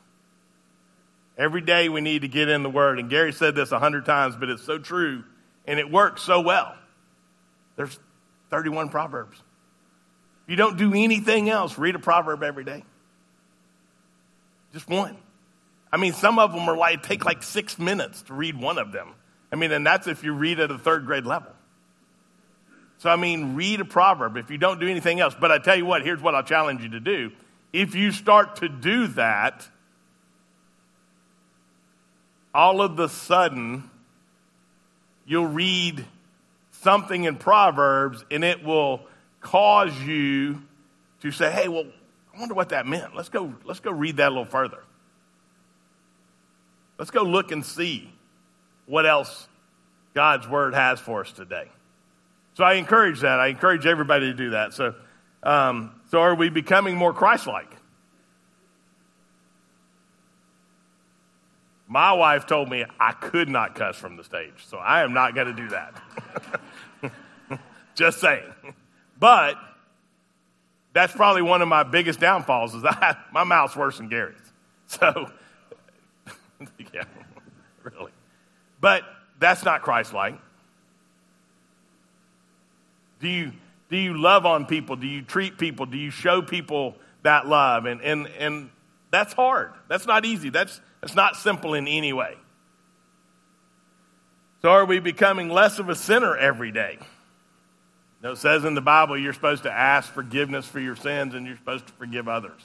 Every 1.38 1.60
day 1.60 1.88
we 1.88 2.00
need 2.00 2.22
to 2.22 2.28
get 2.28 2.48
in 2.48 2.62
the 2.62 2.70
Word. 2.70 2.98
And 2.98 3.08
Gary 3.08 3.32
said 3.32 3.54
this 3.54 3.72
a 3.72 3.78
hundred 3.78 4.04
times, 4.04 4.36
but 4.36 4.48
it's 4.48 4.62
so 4.62 4.78
true 4.78 5.24
and 5.66 5.78
it 5.78 5.90
works 5.90 6.22
so 6.22 6.40
well. 6.40 6.74
There's 7.76 7.98
31 8.50 8.90
Proverbs. 8.90 9.36
If 10.44 10.50
you 10.50 10.56
don't 10.56 10.76
do 10.76 10.92
anything 10.92 11.48
else, 11.48 11.78
read 11.78 11.94
a 11.94 12.00
proverb 12.00 12.42
every 12.42 12.64
day. 12.64 12.84
Just 14.72 14.88
one. 14.88 15.16
I 15.92 15.98
mean, 15.98 16.14
some 16.14 16.38
of 16.38 16.52
them 16.52 16.68
are 16.68 16.76
like, 16.76 17.02
take 17.02 17.24
like 17.24 17.42
six 17.42 17.78
minutes 17.78 18.22
to 18.22 18.34
read 18.34 18.58
one 18.58 18.78
of 18.78 18.92
them. 18.92 19.14
I 19.52 19.56
mean, 19.56 19.70
and 19.72 19.86
that's 19.86 20.06
if 20.06 20.24
you 20.24 20.32
read 20.32 20.58
at 20.58 20.70
a 20.70 20.78
third 20.78 21.06
grade 21.06 21.26
level. 21.26 21.51
So, 23.02 23.10
I 23.10 23.16
mean, 23.16 23.56
read 23.56 23.80
a 23.80 23.84
proverb 23.84 24.36
if 24.36 24.48
you 24.48 24.58
don't 24.58 24.78
do 24.78 24.86
anything 24.86 25.18
else. 25.18 25.34
But 25.34 25.50
I 25.50 25.58
tell 25.58 25.74
you 25.74 25.84
what, 25.84 26.04
here's 26.04 26.22
what 26.22 26.36
I'll 26.36 26.44
challenge 26.44 26.84
you 26.84 26.90
to 26.90 27.00
do. 27.00 27.32
If 27.72 27.96
you 27.96 28.12
start 28.12 28.56
to 28.56 28.68
do 28.68 29.08
that, 29.08 29.66
all 32.54 32.80
of 32.80 32.96
the 32.96 33.08
sudden, 33.08 33.90
you'll 35.26 35.48
read 35.48 36.04
something 36.70 37.24
in 37.24 37.38
Proverbs 37.38 38.24
and 38.30 38.44
it 38.44 38.62
will 38.62 39.00
cause 39.40 40.00
you 40.02 40.62
to 41.22 41.32
say, 41.32 41.50
hey, 41.50 41.66
well, 41.66 41.86
I 42.32 42.38
wonder 42.38 42.54
what 42.54 42.68
that 42.68 42.86
meant. 42.86 43.16
Let's 43.16 43.30
go, 43.30 43.52
let's 43.64 43.80
go 43.80 43.90
read 43.90 44.18
that 44.18 44.28
a 44.28 44.30
little 44.30 44.44
further. 44.44 44.78
Let's 47.00 47.10
go 47.10 47.24
look 47.24 47.50
and 47.50 47.66
see 47.66 48.12
what 48.86 49.06
else 49.06 49.48
God's 50.14 50.46
word 50.46 50.74
has 50.74 51.00
for 51.00 51.22
us 51.22 51.32
today. 51.32 51.68
So 52.54 52.64
I 52.64 52.74
encourage 52.74 53.20
that. 53.20 53.40
I 53.40 53.48
encourage 53.48 53.86
everybody 53.86 54.26
to 54.26 54.34
do 54.34 54.50
that. 54.50 54.74
So, 54.74 54.94
um, 55.42 56.00
so 56.10 56.20
are 56.20 56.34
we 56.34 56.50
becoming 56.50 56.96
more 56.96 57.12
Christ 57.12 57.46
like? 57.46 57.70
My 61.88 62.12
wife 62.12 62.46
told 62.46 62.70
me 62.70 62.84
I 62.98 63.12
could 63.12 63.48
not 63.48 63.74
cuss 63.74 63.96
from 63.96 64.16
the 64.16 64.24
stage, 64.24 64.64
so 64.66 64.78
I 64.78 65.02
am 65.02 65.12
not 65.12 65.34
going 65.34 65.48
to 65.48 65.52
do 65.52 65.68
that. 65.68 65.94
Just 67.94 68.18
saying. 68.18 68.50
But 69.18 69.56
that's 70.94 71.12
probably 71.12 71.42
one 71.42 71.60
of 71.60 71.68
my 71.68 71.82
biggest 71.82 72.18
downfalls 72.18 72.74
is 72.74 72.82
my 73.32 73.44
mouth's 73.44 73.76
worse 73.76 73.98
than 73.98 74.08
Gary's. 74.08 74.36
So, 74.86 75.30
yeah, 76.94 77.04
really. 77.82 78.12
But 78.80 79.04
that's 79.38 79.64
not 79.64 79.82
Christ-like. 79.82 80.38
Do 83.22 83.28
you, 83.28 83.52
do 83.88 83.96
you 83.96 84.20
love 84.20 84.44
on 84.44 84.66
people? 84.66 84.96
Do 84.96 85.06
you 85.06 85.22
treat 85.22 85.56
people? 85.56 85.86
Do 85.86 85.96
you 85.96 86.10
show 86.10 86.42
people 86.42 86.96
that 87.22 87.46
love? 87.46 87.86
And, 87.86 88.02
and, 88.02 88.26
and 88.38 88.70
that's 89.12 89.32
hard. 89.32 89.72
That's 89.88 90.06
not 90.06 90.26
easy. 90.26 90.50
That's, 90.50 90.80
it's 91.02 91.14
not 91.14 91.36
simple 91.36 91.74
in 91.74 91.86
any 91.86 92.12
way. 92.12 92.34
So, 94.60 94.70
are 94.70 94.84
we 94.84 94.98
becoming 94.98 95.48
less 95.48 95.78
of 95.78 95.88
a 95.88 95.94
sinner 95.94 96.36
every 96.36 96.72
day? 96.72 96.98
it 98.24 98.38
says 98.38 98.64
in 98.64 98.74
the 98.74 98.80
Bible 98.80 99.18
you're 99.18 99.32
supposed 99.32 99.64
to 99.64 99.72
ask 99.72 100.12
forgiveness 100.12 100.66
for 100.66 100.78
your 100.78 100.94
sins 100.94 101.34
and 101.34 101.46
you're 101.46 101.56
supposed 101.56 101.86
to 101.88 101.92
forgive 101.94 102.28
others. 102.28 102.60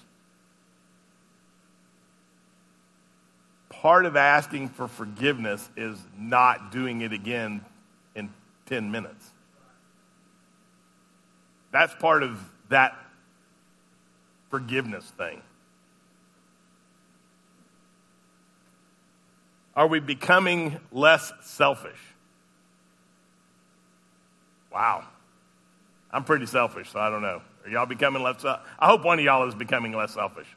Part 3.70 4.06
of 4.06 4.16
asking 4.16 4.70
for 4.70 4.88
forgiveness 4.88 5.68
is 5.76 5.98
not 6.18 6.72
doing 6.72 7.02
it 7.02 7.14
again 7.14 7.66
in 8.16 8.30
10 8.68 8.92
minutes. 8.92 9.32
That's 11.72 11.94
part 11.96 12.24
of 12.24 12.40
that 12.70 12.98
forgiveness 14.50 15.06
thing. 15.18 15.42
Are 19.76 19.88
we 19.88 20.00
becoming 20.00 20.80
less 20.92 21.32
selfish? 21.42 22.00
Wow. 24.72 25.06
I'm 26.12 26.24
pretty 26.24 26.48
selfish, 26.48 26.92
so 26.92 27.00
I 27.00 27.10
don't 27.10 27.22
know. 27.22 27.42
Are 27.64 27.70
y'all 27.70 27.86
becoming 27.86 28.24
less 28.24 28.44
I 28.44 28.60
hope 28.82 29.04
one 29.04 29.20
of 29.20 29.26
y'all 29.26 29.48
is 29.48 29.54
becoming 29.54 29.94
less 29.94 30.14
selfish. 30.14 30.48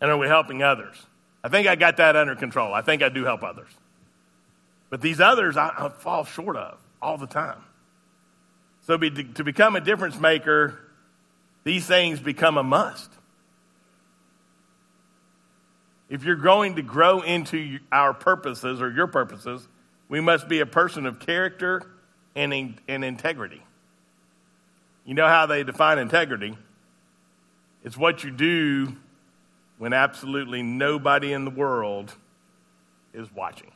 And 0.00 0.10
are 0.10 0.16
we 0.16 0.26
helping 0.26 0.62
others? 0.62 0.96
I 1.42 1.48
think 1.48 1.66
I 1.66 1.76
got 1.76 1.96
that 1.98 2.16
under 2.16 2.34
control. 2.34 2.72
I 2.72 2.82
think 2.82 3.02
I 3.02 3.08
do 3.08 3.24
help 3.24 3.42
others. 3.42 3.70
But 4.90 5.02
these 5.02 5.20
others 5.20 5.56
I, 5.56 5.68
I 5.76 5.88
fall 5.90 6.24
short 6.24 6.56
of 6.56 6.78
all 7.02 7.18
the 7.18 7.26
time. 7.26 7.62
So 8.88 8.98
be, 8.98 9.10
to 9.10 9.44
become 9.44 9.76
a 9.76 9.80
difference 9.80 10.18
maker, 10.18 10.80
these 11.62 11.86
things 11.86 12.18
become 12.18 12.58
a 12.58 12.64
must 12.64 13.12
if 16.08 16.24
you're 16.24 16.36
going 16.36 16.76
to 16.76 16.82
grow 16.82 17.20
into 17.20 17.78
our 17.92 18.14
purposes 18.14 18.80
or 18.80 18.90
your 18.90 19.06
purposes, 19.06 19.66
we 20.08 20.20
must 20.20 20.48
be 20.48 20.60
a 20.60 20.66
person 20.66 21.06
of 21.06 21.18
character 21.18 21.82
and, 22.34 22.52
in, 22.52 22.78
and 22.88 23.04
integrity. 23.04 23.62
You 25.04 25.14
know 25.14 25.26
how 25.26 25.46
they 25.46 25.64
define 25.64 25.98
integrity? 25.98 26.56
It's 27.84 27.96
what 27.96 28.24
you 28.24 28.30
do 28.30 28.96
when 29.76 29.92
absolutely 29.92 30.62
nobody 30.62 31.32
in 31.32 31.44
the 31.44 31.50
world 31.50 32.14
is 33.12 33.32
watching. 33.34 33.70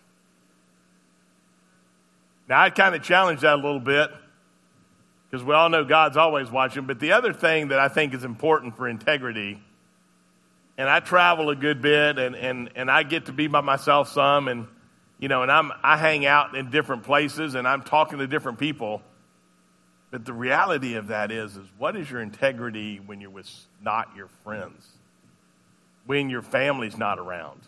Now, 2.48 2.60
I 2.60 2.70
kind 2.70 2.94
of 2.94 3.02
challenge 3.02 3.40
that 3.40 3.54
a 3.54 3.56
little 3.56 3.80
bit 3.80 4.10
because 5.32 5.46
we 5.46 5.54
all 5.54 5.70
know 5.70 5.82
God's 5.82 6.18
always 6.18 6.50
watching. 6.50 6.84
But 6.84 7.00
the 7.00 7.12
other 7.12 7.32
thing 7.32 7.68
that 7.68 7.78
I 7.78 7.88
think 7.88 8.12
is 8.12 8.22
important 8.22 8.76
for 8.76 8.86
integrity, 8.86 9.58
and 10.76 10.90
I 10.90 11.00
travel 11.00 11.48
a 11.48 11.56
good 11.56 11.80
bit 11.80 12.18
and, 12.18 12.36
and, 12.36 12.68
and 12.76 12.90
I 12.90 13.02
get 13.02 13.26
to 13.26 13.32
be 13.32 13.46
by 13.46 13.62
myself 13.62 14.10
some, 14.10 14.46
and, 14.48 14.66
you 15.18 15.28
know, 15.28 15.42
and 15.42 15.50
I'm, 15.50 15.72
I 15.82 15.96
hang 15.96 16.26
out 16.26 16.54
in 16.54 16.70
different 16.70 17.04
places 17.04 17.54
and 17.54 17.66
I'm 17.66 17.82
talking 17.82 18.18
to 18.18 18.26
different 18.26 18.58
people. 18.58 19.00
But 20.10 20.26
the 20.26 20.34
reality 20.34 20.96
of 20.96 21.06
that 21.06 21.32
is, 21.32 21.56
is 21.56 21.66
what 21.78 21.96
is 21.96 22.10
your 22.10 22.20
integrity 22.20 22.98
when 22.98 23.22
you're 23.22 23.30
with 23.30 23.48
not 23.82 24.10
your 24.14 24.28
friends? 24.44 24.86
When 26.04 26.28
your 26.28 26.42
family's 26.42 26.98
not 26.98 27.18
around? 27.18 27.62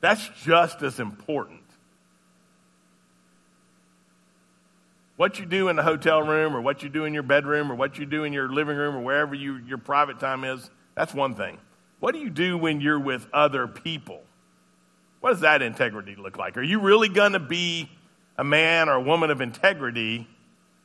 That's 0.00 0.28
just 0.42 0.82
as 0.82 0.98
important. 0.98 1.63
What 5.16 5.38
you 5.38 5.46
do 5.46 5.68
in 5.68 5.76
the 5.76 5.82
hotel 5.82 6.22
room 6.22 6.56
or 6.56 6.60
what 6.60 6.82
you 6.82 6.88
do 6.88 7.04
in 7.04 7.14
your 7.14 7.22
bedroom 7.22 7.70
or 7.70 7.74
what 7.74 7.98
you 7.98 8.06
do 8.06 8.24
in 8.24 8.32
your 8.32 8.48
living 8.48 8.76
room 8.76 8.96
or 8.96 9.00
wherever 9.00 9.34
you, 9.34 9.56
your 9.56 9.78
private 9.78 10.18
time 10.18 10.44
is, 10.44 10.70
that's 10.94 11.14
one 11.14 11.34
thing. 11.34 11.58
What 12.00 12.14
do 12.14 12.20
you 12.20 12.30
do 12.30 12.58
when 12.58 12.80
you're 12.80 12.98
with 12.98 13.26
other 13.32 13.66
people? 13.66 14.22
What 15.20 15.30
does 15.30 15.40
that 15.40 15.62
integrity 15.62 16.16
look 16.16 16.36
like? 16.36 16.56
Are 16.56 16.62
you 16.62 16.80
really 16.80 17.08
going 17.08 17.32
to 17.32 17.40
be 17.40 17.88
a 18.36 18.44
man 18.44 18.88
or 18.88 18.94
a 18.94 19.00
woman 19.00 19.30
of 19.30 19.40
integrity? 19.40 20.28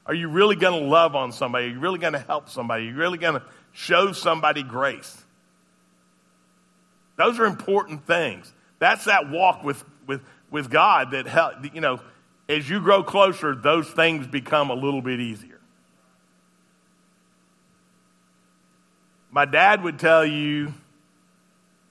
Are 0.06 0.14
you 0.14 0.30
really 0.30 0.56
going 0.56 0.80
to 0.80 0.88
love 0.88 1.16
on 1.16 1.32
somebody? 1.32 1.66
Are 1.66 1.70
you 1.70 1.80
really 1.80 2.00
going 2.00 2.14
to 2.14 2.20
help 2.20 2.50
somebody? 2.50 2.86
Are 2.86 2.90
you 2.92 2.96
really 2.96 3.18
going 3.18 3.34
to 3.34 3.44
show 3.74 4.14
somebody 4.14 4.64
grace? 4.64 5.26
Those 7.18 7.40
are 7.40 7.46
important 7.46 8.06
things. 8.06 8.54
That's 8.78 9.06
that 9.06 9.30
walk 9.30 9.64
with, 9.64 9.84
with, 10.08 10.22
with 10.50 10.70
God 10.70 11.12
that 11.12 11.28
help, 11.28 11.56
you 11.74 11.82
know, 11.82 12.00
as 12.50 12.68
you 12.68 12.82
grow 12.82 13.04
closer, 13.04 13.56
those 13.56 13.88
things 13.88 14.26
become 14.26 14.72
a 14.72 14.74
little 14.74 15.04
bit 15.04 15.20
easier. 15.20 15.60
My 19.32 19.46
dad 19.46 19.84
would 19.84 20.00
tell 20.00 20.26
you 20.26 20.74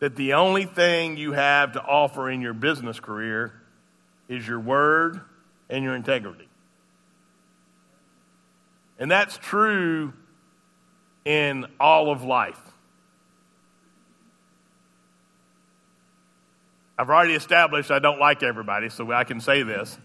that 0.00 0.16
the 0.16 0.34
only 0.34 0.64
thing 0.64 1.16
you 1.16 1.32
have 1.32 1.72
to 1.72 1.82
offer 1.82 2.28
in 2.28 2.40
your 2.40 2.54
business 2.54 2.98
career 2.98 3.52
is 4.28 4.46
your 4.46 4.58
word 4.58 5.20
and 5.70 5.84
your 5.84 5.94
integrity. 5.94 6.48
And 8.98 9.08
that's 9.08 9.38
true 9.38 10.12
in 11.24 11.66
all 11.78 12.10
of 12.10 12.24
life. 12.24 12.60
I've 16.98 17.10
already 17.10 17.34
established 17.34 17.92
I 17.92 18.00
don't 18.00 18.18
like 18.18 18.42
everybody, 18.42 18.88
so 18.88 19.12
I 19.12 19.22
can 19.22 19.40
say 19.40 19.62
this 19.62 19.96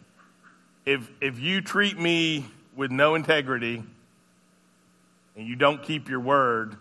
if, 0.85 1.09
if 1.21 1.39
you 1.39 1.61
treat 1.61 1.97
me 1.97 2.45
with 2.75 2.91
no 2.91 3.15
integrity 3.15 3.83
and 5.35 5.47
you 5.47 5.55
don't 5.55 5.81
keep 5.81 6.09
your 6.09 6.19
word, 6.19 6.75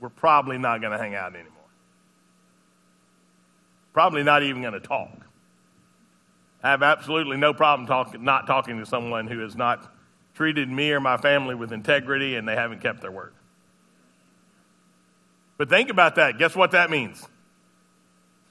we're 0.00 0.08
probably 0.08 0.58
not 0.58 0.80
going 0.80 0.92
to 0.92 0.98
hang 0.98 1.14
out 1.14 1.34
anymore. 1.34 1.52
Probably 3.92 4.22
not 4.22 4.42
even 4.42 4.62
going 4.62 4.74
to 4.74 4.80
talk. 4.80 5.10
I 6.62 6.70
have 6.70 6.82
absolutely 6.82 7.36
no 7.36 7.54
problem 7.54 7.86
talk, 7.86 8.18
not 8.20 8.46
talking 8.46 8.78
to 8.78 8.86
someone 8.86 9.26
who 9.26 9.40
has 9.40 9.56
not 9.56 9.92
treated 10.34 10.68
me 10.68 10.90
or 10.92 11.00
my 11.00 11.16
family 11.16 11.54
with 11.54 11.72
integrity 11.72 12.36
and 12.36 12.48
they 12.48 12.56
haven't 12.56 12.80
kept 12.80 13.00
their 13.00 13.10
word. 13.10 13.32
But 15.58 15.68
think 15.68 15.90
about 15.90 16.16
that. 16.16 16.38
Guess 16.38 16.56
what 16.56 16.72
that 16.72 16.90
means? 16.90 17.24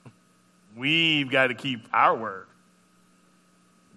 We've 0.78 1.30
got 1.30 1.48
to 1.48 1.54
keep 1.54 1.88
our 1.92 2.16
word 2.16 2.48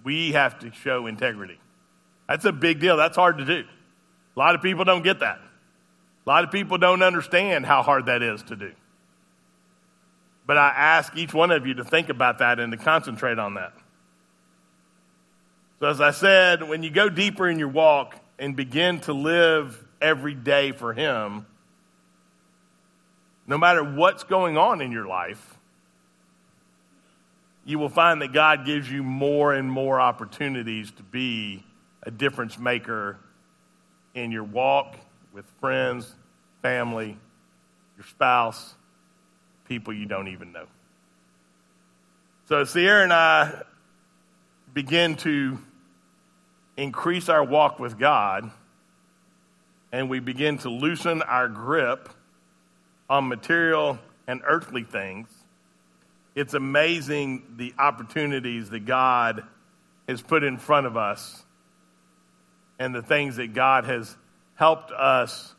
we 0.05 0.33
have 0.33 0.59
to 0.61 0.71
show 0.73 1.07
integrity. 1.07 1.59
That's 2.29 2.45
a 2.45 2.53
big 2.53 2.79
deal. 2.79 2.97
That's 2.97 3.17
hard 3.17 3.39
to 3.39 3.45
do. 3.45 3.65
A 4.37 4.39
lot 4.39 4.55
of 4.55 4.63
people 4.63 4.85
don't 4.85 5.03
get 5.03 5.21
that. 5.21 5.41
A 6.27 6.31
lot 6.31 6.45
of 6.45 6.51
people 6.51 6.79
don't 6.79 7.03
understand 7.03 7.67
how 7.67 7.83
hard 7.83 8.07
that 8.07 8.23
is 8.23 8.43
to 8.45 8.57
do. 8.57 8.73
But 10.47 10.59
I 10.59 10.69
ask 10.69 11.17
each 11.17 11.33
one 11.33 11.51
of 11.51 11.67
you 11.67 11.75
to 11.75 11.85
think 11.85 12.09
about 12.09 12.39
that 12.39 12.61
and 12.61 12.71
to 12.73 12.79
concentrate 12.79 13.39
on 13.39 13.55
that. 13.55 13.73
So, 15.81 15.89
as 15.89 16.01
I 16.01 16.13
said, 16.13 16.63
when 16.69 16.83
you 16.83 16.91
go 16.91 17.09
deeper 17.09 17.49
in 17.49 17.59
your 17.59 17.69
walk 17.69 18.17
and 18.39 18.55
begin 18.55 19.01
to 19.01 19.13
live 19.13 19.83
every 20.01 20.35
day 20.35 20.73
for 20.73 20.93
Him, 20.93 21.47
no 23.47 23.59
matter 23.59 23.83
what's 23.85 24.25
going 24.25 24.57
on 24.57 24.81
in 24.81 24.93
your 24.93 25.07
life, 25.07 25.54
you 27.65 27.79
will 27.79 27.89
find 27.89 28.21
that 28.21 28.33
God 28.33 28.67
gives 28.67 28.91
you 28.91 29.03
more 29.03 29.55
and 29.55 29.71
more 29.71 30.01
opportunities 30.01 30.91
to 30.93 31.03
be 31.03 31.65
a 32.03 32.11
difference 32.11 32.59
maker 32.59 33.19
in 34.15 34.31
your 34.31 34.45
walk 34.45 34.97
with 35.33 35.47
friends, 35.61 36.15
family, 36.63 37.17
your 37.97 38.07
spouse, 38.07 38.75
people 39.67 39.93
you 39.93 40.07
don't 40.07 40.29
even 40.29 40.53
know. 40.53 40.67
So, 42.49 42.65
Sierra 42.65 43.03
and 43.03 43.13
I 43.13 43.63
begin 44.75 45.17
to 45.17 45.59
increase 46.77 47.31
our 47.31 47.43
walk 47.43 47.79
with 47.79 47.99
God, 47.99 48.51
and 49.91 50.11
we 50.11 50.21
begin 50.21 50.59
to 50.59 50.69
loosen 50.69 51.23
our 51.23 51.49
grip 51.49 52.11
on 53.09 53.29
material 53.29 53.99
and 54.27 54.43
earthly 54.47 54.83
things 54.83 55.34
it's 56.35 56.55
amazing 56.55 57.55
the 57.57 57.75
opportunities 57.79 58.71
that 58.71 58.85
God 58.85 59.45
has 60.09 60.21
put 60.21 60.43
in 60.43 60.59
front 60.59 60.87
of 60.87 60.97
us 60.97 61.43
and 62.79 62.95
the 62.95 63.03
things 63.03 63.37
that 63.37 63.55
God 63.55 63.85
has 63.85 64.17
helped 64.57 64.91
us 64.91 65.55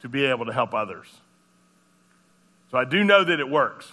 to 0.00 0.08
be 0.08 0.26
able 0.26 0.46
to 0.46 0.52
help 0.52 0.74
others. 0.74 1.06
So 2.70 2.78
I 2.78 2.84
do 2.84 3.04
know 3.04 3.22
that 3.24 3.40
it 3.40 3.48
works. 3.48 3.90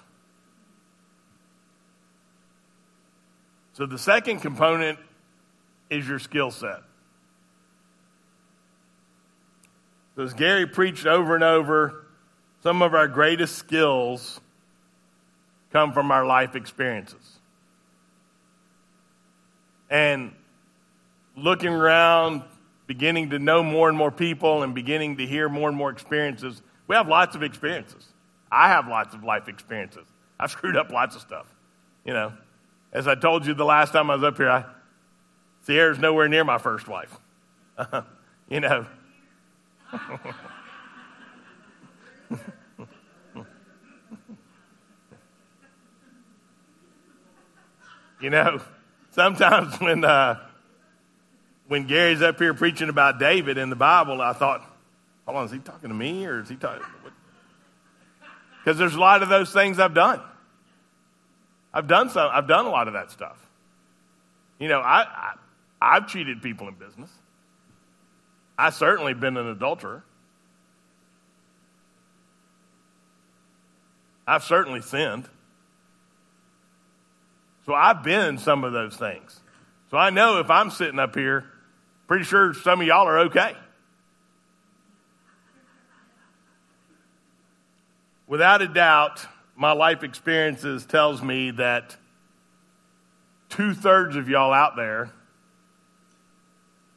So 3.74 3.86
the 3.86 3.98
second 3.98 4.40
component 4.42 5.00
is 5.90 6.08
your 6.08 6.20
skill 6.20 6.52
set. 6.52 6.82
So 10.16 10.24
as 10.24 10.34
Gary 10.34 10.68
preached 10.68 11.06
over 11.06 11.34
and 11.36 11.44
over, 11.44 12.06
some 12.62 12.82
of 12.82 12.94
our 12.94 13.08
greatest 13.08 13.56
skills 13.56 14.40
come 15.74 15.92
from 15.92 16.12
our 16.12 16.26
life 16.26 16.56
experiences. 16.56 17.40
And 19.90 20.32
looking 21.36 21.74
around, 21.74 22.44
beginning 22.88 23.32
to 23.32 23.40
know 23.40 23.64
more 23.64 23.90
and 23.90 23.98
more 23.98 24.12
people, 24.12 24.64
and 24.64 24.74
beginning 24.74 25.18
to 25.18 25.26
hear 25.26 25.50
more 25.50 25.68
and 25.68 25.78
more 25.78 25.90
experiences, 25.90 26.62
we 26.88 26.96
have 26.96 27.08
lots 27.08 27.36
of 27.36 27.44
experiences. 27.44 28.06
I 28.52 28.70
have 28.70 28.88
lots 28.88 29.16
of 29.16 29.24
life 29.24 29.48
experiences. 29.48 30.06
I've 30.40 30.52
screwed 30.52 30.78
up 30.78 30.92
lots 30.92 31.16
of 31.16 31.22
stuff. 31.22 31.48
You 32.06 32.14
know, 32.14 32.34
as 32.92 33.08
I 33.08 33.16
told 33.16 33.46
you 33.48 33.56
the 33.56 33.66
last 33.66 33.94
time 33.94 34.12
I 34.12 34.16
was 34.16 34.24
up 34.24 34.38
here, 34.38 34.50
I, 34.50 34.66
Sierra's 35.66 35.98
nowhere 35.98 36.28
near 36.28 36.44
my 36.44 36.60
first 36.60 36.88
wife. 36.88 37.18
you 38.50 38.60
know. 38.60 38.86
You 48.24 48.30
know, 48.30 48.62
sometimes 49.12 49.80
when, 49.82 50.04
uh, 50.06 50.40
when 51.68 51.86
Gary's 51.86 52.22
up 52.22 52.40
here 52.40 52.54
preaching 52.54 52.88
about 52.90 53.20
David 53.20 53.58
in 53.58 53.70
the 53.70 53.76
Bible, 53.76 54.22
I 54.22 54.32
thought, 54.32 54.62
hold 55.26 55.38
on, 55.38 55.46
is 55.46 55.52
he 55.52 55.60
talking 55.60 55.90
to 55.90 55.96
me 55.96 56.26
or 56.26 56.42
is 56.42 56.48
he 56.48 56.56
talking? 56.56 56.86
Because 58.64 58.80
there's 58.80 58.96
a 58.96 59.00
lot 59.00 59.22
of 59.22 59.30
those 59.30 59.52
things 59.52 59.78
I've 59.78 59.94
done. 59.94 60.22
I've 61.74 61.88
done 61.88 62.10
some. 62.10 62.30
I've 62.32 62.48
done 62.48 62.66
a 62.66 62.70
lot 62.70 62.88
of 62.88 62.94
that 62.94 63.12
stuff. 63.12 63.38
You 64.58 64.70
know, 64.70 64.80
I, 64.80 65.02
I 65.02 65.34
I've 65.82 66.08
cheated 66.08 66.42
people 66.42 66.70
in 66.70 66.76
business. 66.76 67.10
I've 68.58 68.76
certainly 68.76 69.14
been 69.14 69.36
an 69.36 69.48
adulterer. 69.48 70.04
I've 74.26 74.44
certainly 74.44 74.82
sinned. 74.82 75.28
So 77.66 77.74
I've 77.74 78.04
been 78.04 78.38
some 78.38 78.64
of 78.64 78.74
those 78.74 78.96
things. 78.96 79.40
So 79.90 79.98
I 79.98 80.10
know 80.10 80.40
if 80.40 80.50
I'm 80.50 80.70
sitting 80.70 81.00
up 81.00 81.16
here, 81.16 81.46
pretty 82.08 82.26
sure 82.26 82.54
some 82.54 82.82
of 82.82 82.88
y'all 82.88 83.08
are 83.08 83.20
okay. 83.20 83.56
Without 88.28 88.62
a 88.62 88.68
doubt, 88.68 89.26
my 89.56 89.72
life 89.72 90.04
experiences 90.04 90.86
tells 90.86 91.22
me 91.22 91.52
that 91.52 91.96
two 93.50 93.74
thirds 93.74 94.16
of 94.16 94.28
y'all 94.28 94.52
out 94.52 94.76
there 94.76 95.12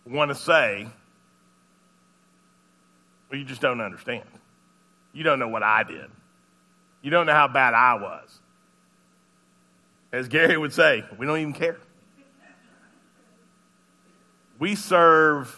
want 0.06 0.30
to 0.30 0.34
say, 0.34 0.86
well, 3.30 3.38
you 3.38 3.44
just 3.44 3.60
don't 3.60 3.80
understand. 3.80 4.24
You 5.12 5.24
don't 5.24 5.38
know 5.38 5.48
what 5.48 5.62
I 5.62 5.82
did. 5.82 6.10
You 7.02 7.10
don't 7.10 7.26
know 7.26 7.34
how 7.34 7.48
bad 7.48 7.74
I 7.74 7.94
was. 7.94 8.40
As 10.16 10.28
Gary 10.28 10.56
would 10.56 10.72
say, 10.72 11.04
we 11.18 11.26
don't 11.26 11.40
even 11.40 11.52
care. 11.52 11.76
We 14.58 14.74
serve 14.74 15.54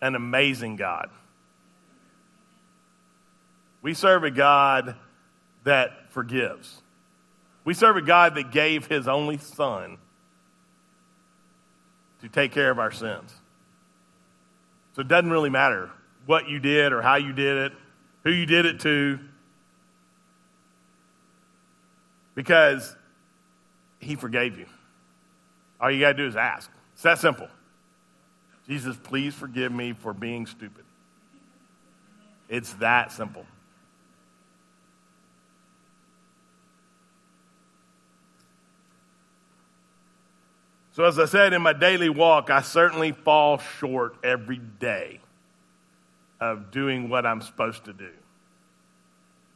an 0.00 0.14
amazing 0.14 0.76
God. 0.76 1.10
We 3.82 3.92
serve 3.92 4.24
a 4.24 4.30
God 4.30 4.96
that 5.64 6.10
forgives. 6.12 6.80
We 7.66 7.74
serve 7.74 7.98
a 7.98 8.02
God 8.02 8.36
that 8.36 8.52
gave 8.52 8.86
his 8.86 9.06
only 9.06 9.36
son 9.36 9.98
to 12.22 12.28
take 12.30 12.52
care 12.52 12.70
of 12.70 12.78
our 12.78 12.90
sins. 12.90 13.34
So 14.94 15.02
it 15.02 15.08
doesn't 15.08 15.30
really 15.30 15.50
matter 15.50 15.90
what 16.24 16.48
you 16.48 16.58
did 16.58 16.94
or 16.94 17.02
how 17.02 17.16
you 17.16 17.34
did 17.34 17.70
it, 17.70 17.72
who 18.24 18.30
you 18.30 18.46
did 18.46 18.64
it 18.64 18.80
to, 18.80 19.18
because 22.34 22.96
he 23.98 24.16
forgave 24.16 24.58
you. 24.58 24.66
All 25.80 25.90
you 25.90 26.00
got 26.00 26.12
to 26.12 26.14
do 26.14 26.26
is 26.26 26.36
ask. 26.36 26.70
It's 26.94 27.02
that 27.02 27.18
simple. 27.18 27.48
Jesus, 28.68 28.96
please 29.02 29.34
forgive 29.34 29.72
me 29.72 29.92
for 29.92 30.12
being 30.12 30.46
stupid. 30.46 30.84
It's 32.48 32.72
that 32.74 33.12
simple. 33.12 33.46
So, 40.92 41.04
as 41.04 41.18
I 41.18 41.26
said, 41.26 41.52
in 41.52 41.62
my 41.62 41.72
daily 41.72 42.08
walk, 42.08 42.50
I 42.50 42.60
certainly 42.60 43.12
fall 43.12 43.58
short 43.58 44.16
every 44.24 44.58
day 44.58 45.20
of 46.40 46.72
doing 46.72 47.08
what 47.08 47.24
I'm 47.24 47.40
supposed 47.40 47.84
to 47.84 47.92
do. 47.92 48.10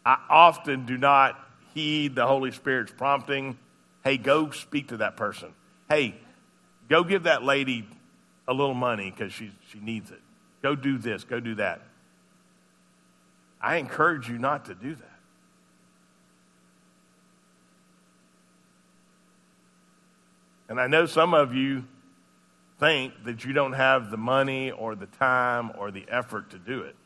I 0.06 0.18
often 0.30 0.86
do 0.86 0.96
not 0.96 1.38
heed 1.74 2.14
the 2.14 2.26
Holy 2.26 2.52
Spirit's 2.52 2.92
prompting. 2.92 3.58
Hey, 4.04 4.16
go 4.16 4.50
speak 4.50 4.88
to 4.88 4.98
that 4.98 5.16
person. 5.16 5.54
Hey, 5.88 6.16
go 6.88 7.04
give 7.04 7.24
that 7.24 7.42
lady 7.44 7.86
a 8.48 8.52
little 8.52 8.74
money 8.74 9.10
because 9.10 9.32
she, 9.32 9.52
she 9.70 9.78
needs 9.78 10.10
it. 10.10 10.20
Go 10.62 10.74
do 10.74 10.98
this, 10.98 11.24
go 11.24 11.40
do 11.40 11.56
that. 11.56 11.82
I 13.60 13.76
encourage 13.76 14.28
you 14.28 14.38
not 14.38 14.64
to 14.66 14.74
do 14.74 14.94
that. 14.94 15.08
And 20.68 20.80
I 20.80 20.86
know 20.86 21.06
some 21.06 21.34
of 21.34 21.54
you 21.54 21.84
think 22.80 23.12
that 23.24 23.44
you 23.44 23.52
don't 23.52 23.74
have 23.74 24.10
the 24.10 24.16
money 24.16 24.70
or 24.70 24.94
the 24.94 25.06
time 25.06 25.70
or 25.78 25.90
the 25.90 26.04
effort 26.08 26.50
to 26.50 26.58
do 26.58 26.80
it. 26.80 26.96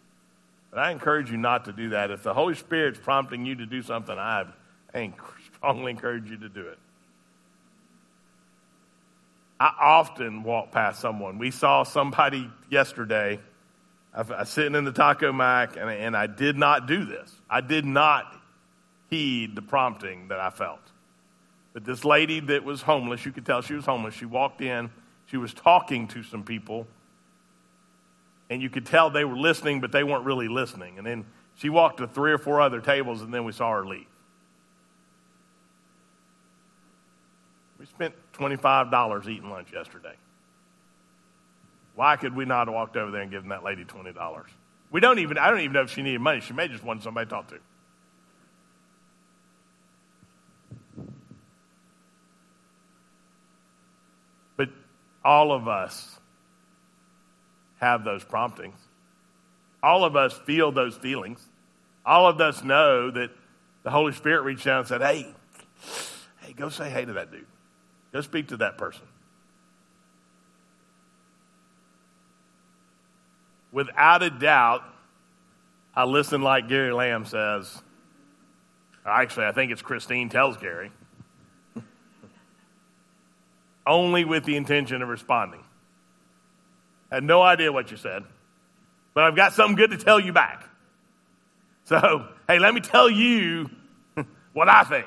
But 0.71 0.79
I 0.79 0.91
encourage 0.91 1.31
you 1.31 1.37
not 1.37 1.65
to 1.67 1.73
do 1.73 1.91
that. 1.91 2.11
If 2.11 2.23
the 2.23 2.33
Holy 2.33 2.55
Spirit's 2.55 2.99
prompting 2.99 3.45
you 3.45 3.57
to 3.57 3.67
do 3.67 3.83
something, 3.83 4.17
I, 4.17 4.47
strongly 5.57 5.91
encourage 5.91 6.31
you 6.31 6.39
to 6.39 6.49
do 6.49 6.63
it. 6.69 6.79
I 9.59 9.73
often 9.81 10.43
walk 10.43 10.71
past 10.71 11.01
someone. 11.01 11.39
We 11.39 11.51
saw 11.51 11.83
somebody 11.83 12.51
yesterday. 12.71 13.41
I 14.15 14.45
sitting 14.45 14.75
in 14.75 14.85
the 14.85 14.93
taco 14.93 15.33
mac, 15.33 15.77
and, 15.77 15.91
and 15.91 16.17
I 16.17 16.27
did 16.27 16.57
not 16.57 16.87
do 16.87 17.05
this. 17.05 17.33
I 17.49 17.61
did 17.61 17.85
not 17.85 18.35
heed 19.09 19.55
the 19.55 19.63
prompting 19.63 20.29
that 20.29 20.41
I 20.41 20.51
felt. 20.51 20.81
But 21.73 21.85
this 21.85 22.05
lady 22.05 22.41
that 22.41 22.65
was 22.65 22.83
homeless, 22.83 23.25
you 23.27 23.33
could 23.33 23.45
tell 23.45 23.61
she 23.61 23.75
was 23.75 23.85
homeless. 23.85 24.15
She 24.15 24.25
walked 24.25 24.63
in, 24.63 24.91
she 25.27 25.37
was 25.37 25.53
talking 25.53 26.09
to 26.09 26.23
some 26.23 26.43
people, 26.43 26.87
and 28.49 28.63
you 28.63 28.71
could 28.71 28.87
tell 28.87 29.11
they 29.11 29.25
were 29.25 29.37
listening, 29.37 29.81
but 29.81 29.93
they 29.93 30.05
weren't 30.05 30.25
really 30.25 30.49
listening. 30.49 30.99
And 30.99 31.07
then 31.07 31.27
she 31.57 31.69
walked 31.69 31.99
to 31.99 32.07
three 32.07 32.33
or 32.33 32.39
four 32.39 32.61
other 32.61 32.81
tables, 32.81 33.23
and 33.23 33.33
then 33.33 33.45
we 33.45 33.53
saw 33.53 33.73
her 33.73 33.85
leave. 33.85 34.07
We 37.79 37.87
spent 37.87 38.15
$25 38.37 39.29
eating 39.29 39.51
lunch 39.51 39.73
yesterday. 39.73 40.15
Why 41.95 42.17
could 42.17 42.37
we 42.37 42.45
not 42.45 42.69
have 42.69 42.75
walked 42.75 42.97
over 42.97 43.11
there 43.11 43.23
and 43.23 43.31
given 43.31 43.49
that 43.49 43.65
lady 43.65 43.85
$20? 43.85 44.45
We 44.91 45.01
don't 45.01 45.19
even, 45.19 45.39
I 45.39 45.51
don't 45.51 45.61
even 45.61 45.73
know 45.73 45.83
if 45.83 45.91
she 45.91 46.03
needed 46.03 46.21
money. 46.21 46.41
She 46.41 46.53
may 46.53 46.69
just 46.69 46.85
want 46.85 47.03
somebody 47.03 47.27
to 47.27 47.31
talk 47.31 47.49
to. 47.49 47.59
But 54.57 54.69
all 55.25 55.53
of 55.53 55.67
us 55.69 56.19
have 57.79 58.05
those 58.05 58.25
promptings. 58.25 58.79
All 59.83 60.05
of 60.05 60.17
us 60.17 60.33
feel 60.33 60.73
those 60.73 60.97
feelings. 60.97 61.45
All 62.05 62.29
of 62.29 62.41
us 62.41 62.63
know 62.63 63.11
that 63.11 63.31
the 63.83 63.91
Holy 63.91 64.13
Spirit 64.13 64.43
reached 64.43 64.67
out 64.67 64.81
and 64.81 64.89
said, 64.89 65.03
Hey, 65.03 65.27
hey, 66.39 66.53
go 66.53 66.69
say 66.69 66.91
hey 66.91 67.05
to 67.05 67.15
that 67.15 67.31
dude. 67.31 67.47
Go 68.17 68.23
speak 68.23 68.49
to 68.49 68.57
that 68.57 68.79
person. 68.79 69.03
Without 73.71 74.23
a 74.23 74.31
doubt, 74.31 74.85
I 75.95 76.05
listen 76.05 76.41
like 76.41 76.67
Gary 76.67 76.95
Lamb 76.95 77.27
says. 77.27 77.83
Actually, 79.05 79.45
I 79.45 79.53
think 79.53 79.71
it's 79.71 79.83
Christine 79.83 80.31
tells 80.31 80.57
Gary 80.57 80.93
only 83.87 84.25
with 84.25 84.45
the 84.45 84.57
intention 84.57 85.03
of 85.03 85.11
responding. 85.11 85.63
I 87.11 87.17
had 87.17 87.23
no 87.23 87.43
idea 87.43 87.71
what 87.71 87.91
you 87.91 87.99
said, 87.99 88.25
but 89.13 89.25
I've 89.25 89.37
got 89.37 89.53
something 89.53 89.77
good 89.77 89.91
to 89.91 89.99
tell 89.99 90.19
you 90.19 90.33
back. 90.33 90.67
So, 91.85 92.29
hey, 92.49 92.61
let 92.61 92.73
me 92.73 92.81
tell 92.81 93.11
you 93.11 93.69
what 94.55 94.71
I 94.71 94.85
think. 94.85 95.07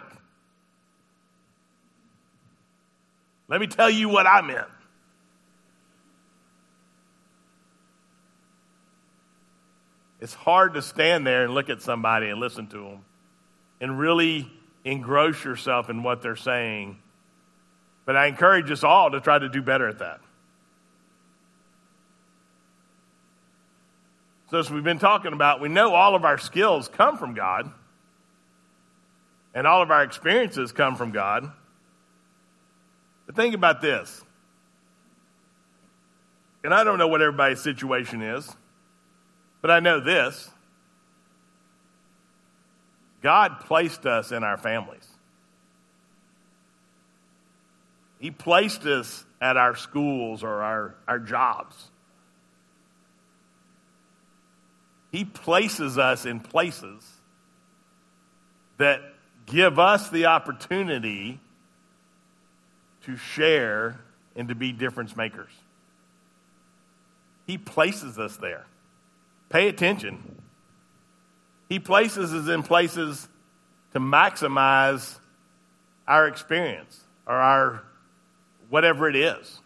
Let 3.49 3.59
me 3.59 3.67
tell 3.67 3.89
you 3.89 4.07
what 4.07 4.25
I 4.25 4.41
meant. 4.41 4.67
It's 10.21 10.33
hard 10.33 10.75
to 10.75 10.81
stand 10.81 11.25
there 11.25 11.43
and 11.45 11.53
look 11.53 11.69
at 11.69 11.81
somebody 11.81 12.29
and 12.29 12.39
listen 12.39 12.67
to 12.67 12.77
them 12.77 13.05
and 13.81 13.99
really 13.99 14.51
engross 14.85 15.43
yourself 15.43 15.89
in 15.89 16.03
what 16.03 16.21
they're 16.21 16.35
saying 16.35 16.99
but 18.09 18.15
I 18.15 18.25
encourage 18.25 18.71
us 18.71 18.83
all 18.83 19.11
to 19.11 19.21
try 19.21 19.37
to 19.37 19.49
do 19.49 19.61
better 19.61 19.87
at 19.87 19.99
that. 19.99 20.19
So, 24.49 24.57
as 24.57 24.71
we've 24.71 24.83
been 24.83 24.97
talking 24.97 25.31
about, 25.31 25.61
we 25.61 25.69
know 25.69 25.93
all 25.93 26.15
of 26.15 26.25
our 26.25 26.39
skills 26.39 26.87
come 26.87 27.19
from 27.19 27.35
God, 27.35 27.71
and 29.53 29.67
all 29.67 29.83
of 29.83 29.91
our 29.91 30.01
experiences 30.01 30.71
come 30.71 30.95
from 30.95 31.11
God. 31.11 31.51
But 33.29 33.35
think 33.35 33.53
about 33.53 33.79
this. 33.79 34.23
And 36.63 36.73
I 36.73 36.83
don't 36.83 36.97
know 36.97 37.07
what 37.07 37.21
everybody's 37.21 37.61
situation 37.61 38.23
is, 38.23 38.51
but 39.61 39.69
I 39.69 39.81
know 39.81 39.99
this 39.99 40.49
God 43.21 43.59
placed 43.59 44.07
us 44.07 44.31
in 44.31 44.43
our 44.43 44.57
families. 44.57 45.07
He 48.17 48.31
placed 48.31 48.85
us 48.85 49.23
at 49.39 49.57
our 49.57 49.75
schools 49.75 50.43
or 50.43 50.63
our, 50.63 50.95
our 51.07 51.19
jobs. 51.19 51.75
He 55.11 55.23
places 55.23 55.99
us 55.99 56.25
in 56.25 56.39
places 56.39 57.07
that 58.79 59.01
give 59.45 59.77
us 59.77 60.09
the 60.09 60.25
opportunity 60.25 61.39
to 63.09 63.17
share 63.17 63.99
and 64.35 64.49
to 64.49 64.55
be 64.55 64.71
difference 64.71 65.15
makers. 65.15 65.51
He 67.47 67.57
places 67.57 68.19
us 68.19 68.37
there. 68.37 68.65
Pay 69.49 69.67
attention. 69.67 70.39
He 71.67 71.79
places 71.79 72.33
us 72.33 72.47
in 72.47 72.61
places 72.61 73.27
to 73.93 73.99
maximize 73.99 75.17
our 76.07 76.27
experience 76.27 76.99
or 77.25 77.33
our 77.33 77.83
whatever 78.69 79.09
it 79.09 79.15
is. 79.15 79.59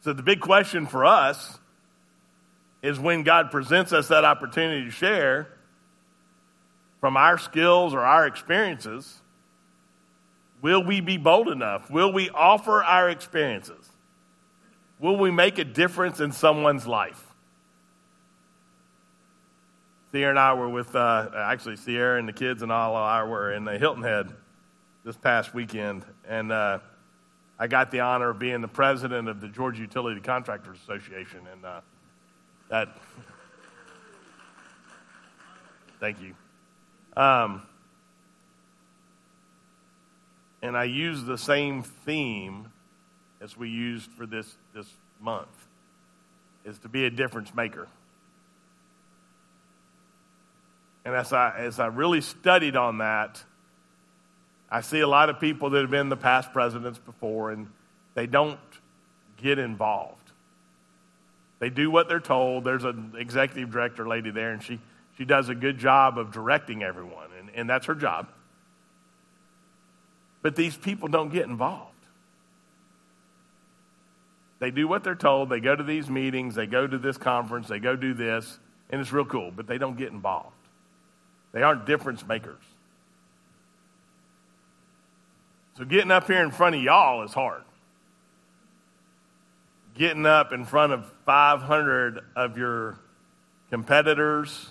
So 0.00 0.12
the 0.12 0.22
big 0.22 0.40
question 0.40 0.86
for 0.86 1.04
us 1.04 1.58
is 2.82 2.98
when 2.98 3.22
God 3.22 3.50
presents 3.50 3.92
us 3.92 4.08
that 4.08 4.24
opportunity 4.24 4.86
to 4.86 4.90
share 4.90 5.48
from 7.00 7.16
our 7.16 7.36
skills 7.36 7.94
or 7.94 8.00
our 8.00 8.26
experiences, 8.26 9.21
will 10.62 10.82
we 10.82 11.00
be 11.00 11.18
bold 11.18 11.48
enough? 11.48 11.90
Will 11.90 12.12
we 12.12 12.30
offer 12.30 12.82
our 12.82 13.10
experiences? 13.10 13.90
Will 14.98 15.16
we 15.16 15.30
make 15.30 15.58
a 15.58 15.64
difference 15.64 16.20
in 16.20 16.32
someone's 16.32 16.86
life? 16.86 17.22
Sierra 20.12 20.30
and 20.30 20.38
I 20.38 20.54
were 20.54 20.68
with, 20.68 20.94
uh, 20.94 21.30
actually, 21.34 21.76
Sierra 21.76 22.18
and 22.18 22.28
the 22.28 22.32
kids 22.32 22.62
and 22.62 22.70
all 22.70 22.94
of 22.94 23.02
I 23.02 23.24
were 23.24 23.52
in 23.52 23.64
the 23.64 23.76
Hilton 23.78 24.02
Head 24.02 24.28
this 25.04 25.16
past 25.16 25.54
weekend, 25.54 26.04
and 26.28 26.52
uh, 26.52 26.78
I 27.58 27.66
got 27.66 27.90
the 27.90 28.00
honor 28.00 28.30
of 28.30 28.38
being 28.38 28.60
the 28.60 28.68
president 28.68 29.28
of 29.28 29.40
the 29.40 29.48
Georgia 29.48 29.80
Utility 29.80 30.20
Contractors 30.20 30.78
Association, 30.82 31.40
and 31.50 31.64
uh, 31.64 31.80
that. 32.68 32.96
Thank 35.98 36.20
you. 36.20 36.34
Um, 37.16 37.62
and 40.62 40.76
I 40.76 40.84
used 40.84 41.26
the 41.26 41.36
same 41.36 41.82
theme 41.82 42.68
as 43.40 43.56
we 43.56 43.68
used 43.68 44.10
for 44.12 44.24
this, 44.24 44.56
this 44.74 44.86
month, 45.20 45.48
is 46.64 46.78
to 46.80 46.88
be 46.88 47.04
a 47.04 47.10
difference 47.10 47.52
maker. 47.54 47.88
And 51.04 51.14
as 51.16 51.32
I, 51.32 51.56
as 51.58 51.80
I 51.80 51.86
really 51.86 52.20
studied 52.20 52.76
on 52.76 52.98
that, 52.98 53.42
I 54.70 54.80
see 54.80 55.00
a 55.00 55.08
lot 55.08 55.28
of 55.28 55.40
people 55.40 55.70
that 55.70 55.80
have 55.80 55.90
been 55.90 56.08
the 56.08 56.16
past 56.16 56.52
presidents 56.52 56.98
before, 56.98 57.50
and 57.50 57.68
they 58.14 58.26
don't 58.26 58.60
get 59.36 59.58
involved. 59.58 60.30
They 61.58 61.70
do 61.70 61.90
what 61.90 62.08
they're 62.08 62.20
told. 62.20 62.64
There's 62.64 62.84
an 62.84 63.14
executive 63.18 63.70
director 63.70 64.06
lady 64.06 64.30
there, 64.30 64.52
and 64.52 64.62
she, 64.62 64.78
she 65.18 65.24
does 65.24 65.48
a 65.48 65.54
good 65.54 65.78
job 65.78 66.18
of 66.18 66.30
directing 66.30 66.84
everyone, 66.84 67.28
and, 67.38 67.50
and 67.54 67.68
that's 67.68 67.86
her 67.86 67.94
job. 67.96 68.28
But 70.42 70.56
these 70.56 70.76
people 70.76 71.08
don't 71.08 71.32
get 71.32 71.46
involved. 71.46 71.88
They 74.58 74.70
do 74.70 74.86
what 74.86 75.02
they're 75.02 75.14
told. 75.14 75.48
They 75.48 75.60
go 75.60 75.74
to 75.74 75.82
these 75.82 76.08
meetings, 76.08 76.54
they 76.54 76.66
go 76.66 76.86
to 76.86 76.98
this 76.98 77.16
conference, 77.16 77.66
they 77.68 77.80
go 77.80 77.96
do 77.96 78.14
this, 78.14 78.60
and 78.90 79.00
it's 79.00 79.12
real 79.12 79.24
cool, 79.24 79.50
but 79.50 79.66
they 79.66 79.78
don't 79.78 79.96
get 79.96 80.12
involved. 80.12 80.54
They 81.52 81.62
aren't 81.62 81.84
difference 81.84 82.24
makers. 82.26 82.62
So 85.76 85.84
getting 85.84 86.10
up 86.10 86.26
here 86.26 86.42
in 86.42 86.50
front 86.50 86.76
of 86.76 86.82
y'all 86.82 87.24
is 87.24 87.32
hard. 87.32 87.62
Getting 89.94 90.26
up 90.26 90.52
in 90.52 90.64
front 90.64 90.92
of 90.92 91.06
500 91.26 92.20
of 92.36 92.56
your 92.56 92.98
competitors, 93.70 94.70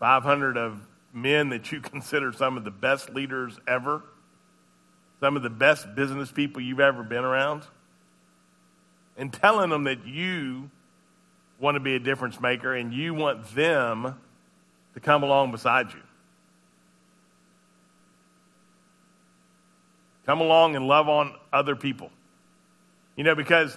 500 0.00 0.56
of 0.56 0.80
men 1.12 1.50
that 1.50 1.72
you 1.72 1.80
consider 1.82 2.32
some 2.32 2.56
of 2.56 2.64
the 2.64 2.70
best 2.70 3.10
leaders 3.10 3.58
ever, 3.66 4.02
some 5.20 5.36
of 5.36 5.42
the 5.42 5.50
best 5.50 5.94
business 5.94 6.32
people 6.32 6.62
you've 6.62 6.80
ever 6.80 7.02
been 7.02 7.24
around, 7.24 7.62
and 9.16 9.32
telling 9.32 9.70
them 9.70 9.84
that 9.84 10.06
you 10.06 10.70
want 11.60 11.76
to 11.76 11.80
be 11.80 11.94
a 11.94 11.98
difference 11.98 12.40
maker 12.40 12.74
and 12.74 12.92
you 12.92 13.14
want 13.14 13.44
them 13.54 14.18
to 14.94 15.00
come 15.00 15.22
along 15.22 15.52
beside 15.52 15.92
you. 15.92 16.00
Come 20.26 20.40
along 20.40 20.76
and 20.76 20.86
love 20.86 21.08
on 21.08 21.34
other 21.52 21.76
people. 21.76 22.10
You 23.16 23.24
know, 23.24 23.34
because, 23.34 23.76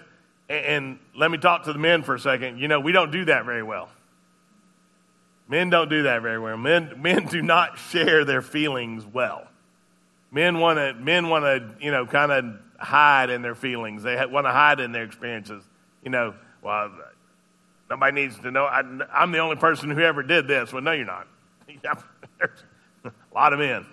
and 0.49 0.99
let 1.15 1.31
me 1.31 1.37
talk 1.37 1.63
to 1.63 1.73
the 1.73 1.79
men 1.79 2.03
for 2.03 2.15
a 2.15 2.19
second. 2.19 2.59
You 2.59 2.67
know, 2.67 2.79
we 2.79 2.91
don't 2.91 3.11
do 3.11 3.25
that 3.25 3.45
very 3.45 3.63
well. 3.63 3.89
Men 5.47 5.69
don't 5.69 5.89
do 5.89 6.03
that 6.03 6.21
very 6.21 6.39
well. 6.39 6.57
Men, 6.57 6.93
men 7.01 7.27
do 7.27 7.41
not 7.41 7.77
share 7.77 8.25
their 8.25 8.41
feelings 8.41 9.05
well. 9.05 9.47
Men 10.31 10.59
want 10.59 10.79
to, 10.79 10.93
men 10.93 11.29
want 11.29 11.45
to, 11.45 11.75
you 11.79 11.91
know, 11.91 12.05
kind 12.05 12.31
of 12.31 12.59
hide 12.79 13.29
in 13.29 13.41
their 13.41 13.55
feelings. 13.55 14.03
They 14.03 14.15
want 14.25 14.47
to 14.47 14.51
hide 14.51 14.79
in 14.79 14.91
their 14.91 15.03
experiences. 15.03 15.63
You 16.03 16.09
know, 16.09 16.33
well, 16.61 16.91
nobody 17.89 18.21
needs 18.21 18.37
to 18.39 18.51
know. 18.51 18.65
I, 18.65 18.79
am 18.79 19.31
the 19.31 19.39
only 19.39 19.55
person 19.55 19.91
who 19.91 20.01
ever 20.01 20.23
did 20.23 20.47
this. 20.47 20.73
Well, 20.73 20.81
no, 20.81 20.91
you're 20.91 21.05
not. 21.05 21.27
There's 22.37 22.63
a 23.05 23.11
lot 23.33 23.53
of 23.53 23.59
men. 23.59 23.85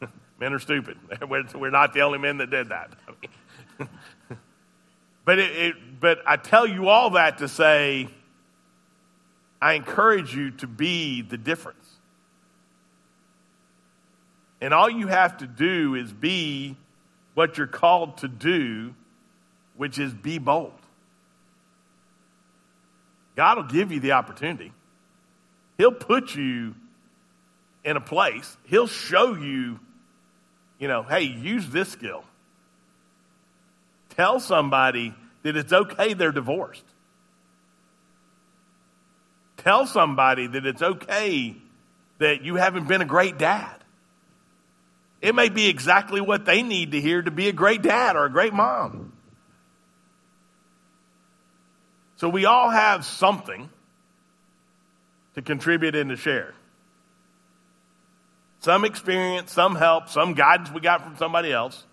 men 0.38 0.52
are 0.52 0.58
stupid. 0.58 0.98
We're, 1.28 1.44
we're 1.54 1.70
not 1.70 1.94
the 1.94 2.02
only 2.02 2.18
men 2.18 2.38
that 2.38 2.50
did 2.50 2.68
that. 2.68 2.90
but 5.24 5.38
it, 5.38 5.50
it, 5.50 6.00
but 6.00 6.18
I 6.26 6.36
tell 6.36 6.66
you 6.66 6.88
all 6.88 7.10
that 7.10 7.38
to 7.38 7.48
say 7.48 8.08
I 9.60 9.74
encourage 9.74 10.34
you 10.34 10.52
to 10.52 10.66
be 10.66 11.22
the 11.22 11.36
difference. 11.36 11.76
And 14.60 14.74
all 14.74 14.90
you 14.90 15.06
have 15.06 15.38
to 15.38 15.46
do 15.46 15.94
is 15.94 16.12
be 16.12 16.76
what 17.34 17.58
you're 17.58 17.66
called 17.66 18.18
to 18.18 18.28
do, 18.28 18.94
which 19.76 19.98
is 19.98 20.12
be 20.12 20.38
bold. 20.38 20.72
God 23.36 23.56
will 23.56 23.64
give 23.64 23.92
you 23.92 24.00
the 24.00 24.12
opportunity. 24.12 24.72
He'll 25.78 25.92
put 25.92 26.34
you 26.34 26.74
in 27.84 27.96
a 27.96 28.00
place. 28.00 28.56
He'll 28.64 28.86
show 28.86 29.34
you, 29.34 29.80
you 30.78 30.88
know, 30.88 31.02
hey, 31.02 31.22
use 31.22 31.68
this 31.70 31.88
skill. 31.88 32.24
Tell 34.10 34.40
somebody 34.40 35.14
that 35.42 35.56
it's 35.56 35.72
okay 35.72 36.12
they're 36.12 36.32
divorced. 36.32 36.84
Tell 39.60 39.86
somebody 39.86 40.46
that 40.46 40.64
it's 40.64 40.80
okay 40.80 41.54
that 42.18 42.42
you 42.42 42.54
haven't 42.54 42.88
been 42.88 43.02
a 43.02 43.06
great 43.06 43.36
dad. 43.36 43.76
It 45.20 45.34
may 45.34 45.50
be 45.50 45.68
exactly 45.68 46.22
what 46.22 46.46
they 46.46 46.62
need 46.62 46.92
to 46.92 47.00
hear 47.00 47.20
to 47.20 47.30
be 47.30 47.48
a 47.48 47.52
great 47.52 47.82
dad 47.82 48.16
or 48.16 48.24
a 48.24 48.30
great 48.30 48.54
mom. 48.54 49.12
So 52.16 52.30
we 52.30 52.46
all 52.46 52.70
have 52.70 53.04
something 53.04 53.68
to 55.34 55.42
contribute 55.42 55.94
and 55.94 56.08
to 56.08 56.16
share. 56.16 56.54
Some 58.60 58.86
experience, 58.86 59.52
some 59.52 59.74
help, 59.74 60.08
some 60.08 60.32
guidance 60.32 60.70
we 60.70 60.80
got 60.80 61.02
from 61.02 61.16
somebody 61.16 61.52
else. 61.52 61.84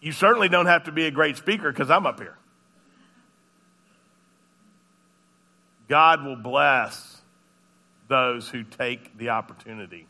You 0.00 0.10
certainly 0.10 0.48
don't 0.48 0.66
have 0.66 0.84
to 0.84 0.92
be 0.92 1.06
a 1.06 1.10
great 1.12 1.36
speaker 1.36 1.70
because 1.70 1.90
I'm 1.90 2.06
up 2.06 2.18
here. 2.18 2.36
God 5.90 6.24
will 6.24 6.36
bless 6.36 7.20
those 8.06 8.48
who 8.48 8.62
take 8.62 9.18
the 9.18 9.30
opportunity. 9.30 10.06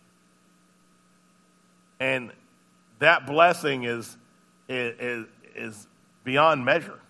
And 1.98 2.32
that 2.98 3.26
blessing 3.26 3.84
is, 3.84 4.14
is, 4.68 5.26
is 5.56 5.86
beyond 6.22 6.66
measure. 6.66 7.00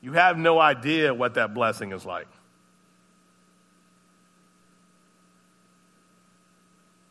You 0.00 0.14
have 0.14 0.38
no 0.38 0.58
idea 0.58 1.12
what 1.12 1.34
that 1.34 1.52
blessing 1.52 1.92
is 1.92 2.06
like. 2.06 2.28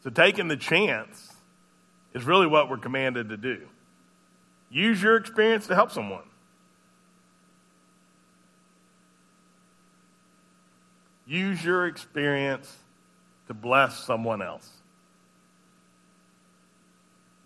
So, 0.03 0.09
taking 0.09 0.47
the 0.47 0.57
chance 0.57 1.33
is 2.15 2.23
really 2.23 2.47
what 2.47 2.67
we're 2.67 2.77
commanded 2.77 3.29
to 3.29 3.37
do. 3.37 3.67
Use 4.71 5.03
your 5.03 5.17
experience 5.17 5.67
to 5.67 5.75
help 5.75 5.91
someone. 5.91 6.23
Use 11.25 11.63
your 11.63 11.87
experience 11.87 12.75
to 13.47 13.53
bless 13.53 14.03
someone 14.03 14.41
else. 14.41 14.69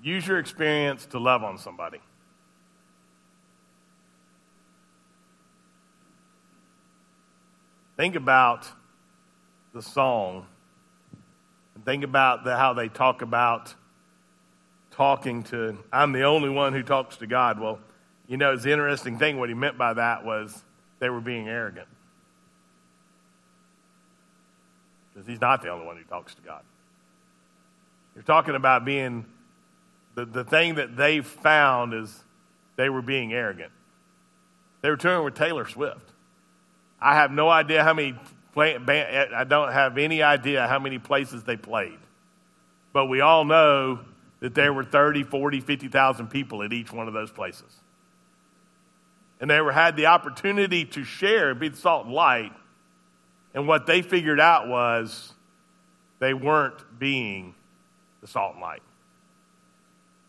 Use 0.01 0.27
your 0.27 0.39
experience 0.39 1.05
to 1.07 1.19
love 1.19 1.43
on 1.43 1.57
somebody. 1.57 1.99
Think 7.97 8.15
about 8.15 8.65
the 9.73 9.81
song 9.81 10.45
and 11.75 11.83
think 11.83 12.03
about 12.03 12.45
the, 12.45 12.55
how 12.55 12.73
they 12.73 12.87
talk 12.87 13.21
about 13.21 13.73
talking 14.91 15.43
to, 15.43 15.77
I'm 15.91 16.13
the 16.13 16.23
only 16.23 16.49
one 16.49 16.73
who 16.73 16.83
talks 16.83 17.17
to 17.17 17.27
God. 17.27 17.59
Well, 17.59 17.79
you 18.27 18.37
know, 18.37 18.53
it's 18.53 18.63
the 18.63 18.71
interesting 18.71 19.17
thing. 19.17 19.37
What 19.37 19.49
he 19.49 19.55
meant 19.55 19.77
by 19.77 19.93
that 19.93 20.25
was 20.25 20.63
they 20.99 21.09
were 21.09 21.21
being 21.21 21.47
arrogant. 21.47 21.87
Because 25.19 25.29
he's 25.29 25.41
not 25.41 25.61
the 25.61 25.67
only 25.67 25.85
one 25.85 25.97
who 25.97 26.03
talks 26.05 26.33
to 26.33 26.41
God. 26.41 26.61
You're 28.15 28.23
talking 28.23 28.55
about 28.55 28.85
being 28.85 29.25
the, 30.15 30.23
the 30.23 30.45
thing 30.45 30.75
that 30.75 30.95
they 30.95 31.19
found 31.19 31.93
is 31.93 32.23
they 32.77 32.89
were 32.89 33.01
being 33.01 33.33
arrogant. 33.33 33.73
They 34.81 34.89
were 34.89 34.95
touring 34.95 35.25
with 35.25 35.35
Taylor 35.35 35.67
Swift. 35.67 36.09
I 37.01 37.15
have 37.15 37.31
no 37.31 37.49
idea 37.49 37.83
how 37.83 37.93
many, 37.93 38.15
play, 38.53 38.77
band, 38.77 39.35
I 39.35 39.43
don't 39.43 39.73
have 39.73 39.97
any 39.97 40.23
idea 40.23 40.65
how 40.67 40.79
many 40.79 40.99
places 40.99 41.43
they 41.43 41.57
played. 41.57 41.99
But 42.93 43.07
we 43.07 43.19
all 43.19 43.43
know 43.43 43.99
that 44.39 44.55
there 44.55 44.71
were 44.71 44.85
30, 44.85 45.23
40, 45.23 45.59
50,000 45.59 46.27
people 46.27 46.63
at 46.63 46.71
each 46.71 46.93
one 46.93 47.09
of 47.09 47.13
those 47.13 47.29
places. 47.29 47.75
And 49.41 49.49
they 49.49 49.59
were, 49.59 49.73
had 49.73 49.97
the 49.97 50.05
opportunity 50.05 50.85
to 50.85 51.03
share, 51.03 51.53
be 51.55 51.67
the 51.67 51.75
salt 51.75 52.05
and 52.05 52.15
light, 52.15 52.53
and 53.53 53.67
what 53.67 53.85
they 53.85 54.01
figured 54.01 54.39
out 54.39 54.67
was 54.67 55.33
they 56.19 56.33
weren't 56.33 56.99
being 56.99 57.55
the 58.21 58.27
salt 58.27 58.53
and 58.53 58.61
light. 58.61 58.83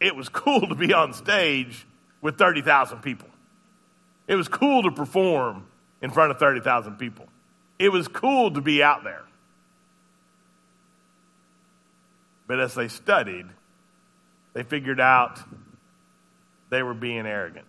It 0.01 0.17
was 0.17 0.29
cool 0.31 0.67
to 0.69 0.75
be 0.75 0.93
on 0.93 1.13
stage 1.13 1.87
with 2.21 2.39
30,000 2.39 3.01
people. 3.01 3.29
It 4.27 4.37
was 4.37 4.49
cool 4.49 4.85
to 4.85 4.91
perform 4.91 5.67
in 6.03 6.11
front 6.11 6.31
of 6.31 6.39
30,000 6.39 6.97
people. 6.97 7.27
It 7.79 7.91
was 7.91 8.09
cool 8.09 8.53
to 8.53 8.61
be 8.61 8.83
out 8.83 9.05
there. 9.05 9.25
But 12.47 12.61
as 12.61 12.75
they 12.75 12.89
studied, 12.89 13.47
they 14.55 14.63
figured 14.63 15.01
out 15.01 15.39
they 16.69 16.83
were 16.83 16.95
being 16.95 17.27
arrogant. 17.27 17.67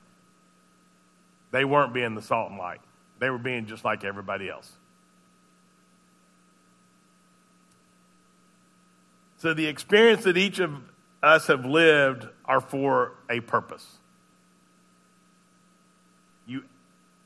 They 1.51 1.65
weren't 1.65 1.93
being 1.93 2.15
the 2.15 2.21
salt 2.21 2.49
and 2.49 2.59
light. 2.59 2.81
They 3.19 3.29
were 3.29 3.37
being 3.37 3.65
just 3.65 3.83
like 3.83 4.03
everybody 4.03 4.49
else. 4.49 4.71
So, 9.41 9.55
the 9.55 9.65
experience 9.65 10.25
that 10.25 10.37
each 10.37 10.59
of 10.59 10.71
us 11.23 11.47
have 11.47 11.65
lived 11.65 12.27
are 12.45 12.61
for 12.61 13.13
a 13.27 13.39
purpose. 13.39 13.83
You 16.45 16.63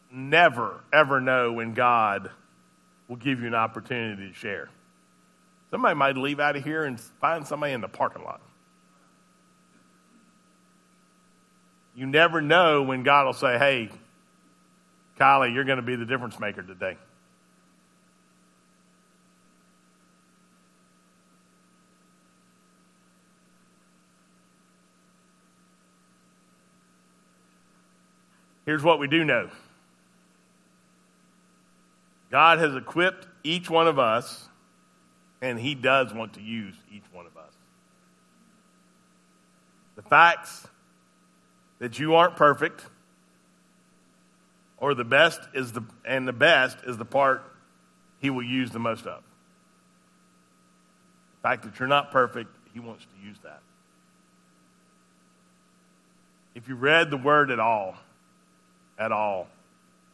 never, 0.10 0.82
ever 0.94 1.20
know 1.20 1.52
when 1.52 1.74
God 1.74 2.32
will 3.10 3.18
give 3.18 3.42
you 3.42 3.48
an 3.48 3.54
opportunity 3.54 4.30
to 4.30 4.34
share. 4.34 4.70
Somebody 5.72 5.96
might 5.96 6.16
leave 6.16 6.40
out 6.40 6.56
of 6.56 6.64
here 6.64 6.86
and 6.86 6.98
find 6.98 7.46
somebody 7.46 7.74
in 7.74 7.82
the 7.82 7.90
parking 7.90 8.24
lot. 8.24 8.40
You 11.96 12.06
never 12.06 12.40
know 12.40 12.84
when 12.84 13.04
God 13.04 13.26
will 13.26 13.34
say, 13.34 13.58
hey, 13.58 13.90
Kylie, 15.20 15.54
you're 15.54 15.66
going 15.66 15.80
to 15.80 15.84
be 15.84 15.98
the 15.98 16.06
difference 16.06 16.40
maker 16.40 16.64
today. 16.64 16.96
Here's 28.66 28.84
what 28.84 29.00
we 29.00 29.08
do 29.08 29.24
know 29.24 29.50
God 32.32 32.60
has 32.60 32.76
equipped 32.76 33.28
each 33.44 33.70
one 33.70 33.88
of 33.88 34.00
us, 34.00 34.50
and 35.42 35.60
He 35.60 35.76
does 35.76 36.14
want 36.14 36.34
to 36.34 36.42
use 36.42 36.76
each 36.92 37.06
one 37.14 37.26
of 37.26 37.38
us. 37.38 37.54
The 39.96 40.02
facts 40.02 40.68
that 41.80 42.00
you 42.00 42.16
aren't 42.16 42.36
perfect, 42.36 42.84
or 44.78 44.94
the 44.94 45.06
best 45.06 45.40
is 45.54 45.72
the, 45.72 45.84
and 46.04 46.28
the 46.28 46.34
best 46.34 46.80
is 46.86 46.98
the 46.98 47.06
part 47.06 47.44
He 48.20 48.30
will 48.30 48.44
use 48.44 48.72
the 48.72 48.80
most 48.80 49.06
of. 49.06 49.24
The 51.36 51.50
fact 51.50 51.64
that 51.64 51.80
you're 51.80 51.88
not 51.88 52.12
perfect, 52.12 52.54
He 52.74 52.80
wants 52.80 53.06
to 53.06 53.28
use 53.28 53.38
that. 53.44 53.62
If 56.56 56.68
you 56.68 56.76
read 56.76 57.12
the 57.12 57.18
Word 57.18 57.52
at 57.52 57.60
all, 57.60 57.96
at 58.98 59.12
all. 59.12 59.48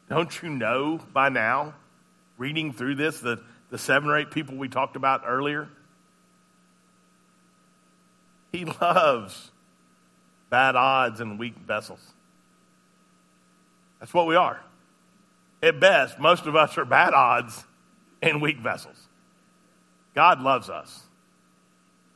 Don't 0.10 0.42
you 0.42 0.50
know 0.50 1.00
by 1.14 1.30
now, 1.30 1.74
reading 2.38 2.74
through 2.74 2.96
this, 2.96 3.20
the, 3.20 3.42
the 3.70 3.78
seven 3.78 4.10
or 4.10 4.18
eight 4.18 4.32
people 4.32 4.56
we 4.56 4.68
talked 4.68 4.96
about 4.96 5.24
earlier? 5.26 5.70
He 8.52 8.66
loves 8.82 9.52
bad 10.50 10.76
odds 10.76 11.22
and 11.22 11.40
weak 11.40 11.56
vessels. 11.56 12.02
That's 14.00 14.14
what 14.14 14.28
we 14.28 14.36
are. 14.36 14.62
At 15.64 15.80
best, 15.80 16.20
most 16.20 16.48
of 16.48 16.56
us 16.56 16.78
are 16.78 16.86
bad 16.86 17.14
odds 17.14 17.64
and 18.22 18.42
weak 18.42 18.58
vessels. 18.58 18.98
God 20.16 20.42
loves 20.42 20.70
us. 20.70 21.04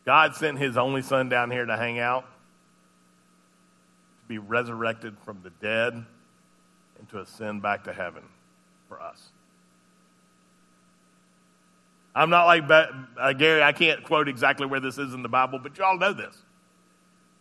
God 0.06 0.36
sent 0.36 0.60
his 0.60 0.78
only 0.78 1.01
son 1.01 1.30
down 1.30 1.49
here 1.49 1.65
to 1.65 1.78
hang 1.78 1.99
out, 1.99 2.23
to 2.23 4.28
be 4.28 4.38
resurrected 4.38 5.15
from 5.23 5.39
the 5.43 5.51
dead 5.62 6.06
and 7.05 7.09
to 7.11 7.19
ascend 7.19 7.61
back 7.61 7.83
to 7.83 7.93
heaven 7.93 8.23
for 8.87 8.99
us. 8.99 9.29
I'm 12.15 12.29
not 12.29 12.45
like 12.45 12.63
uh, 12.69 13.33
Gary, 13.33 13.61
I 13.61 13.73
can't 13.73 14.03
quote 14.03 14.27
exactly 14.27 14.65
where 14.65 14.79
this 14.79 14.97
is 14.97 15.13
in 15.13 15.21
the 15.21 15.29
Bible, 15.29 15.59
but 15.59 15.77
y'all 15.77 15.97
know 15.97 16.13
this. 16.13 16.35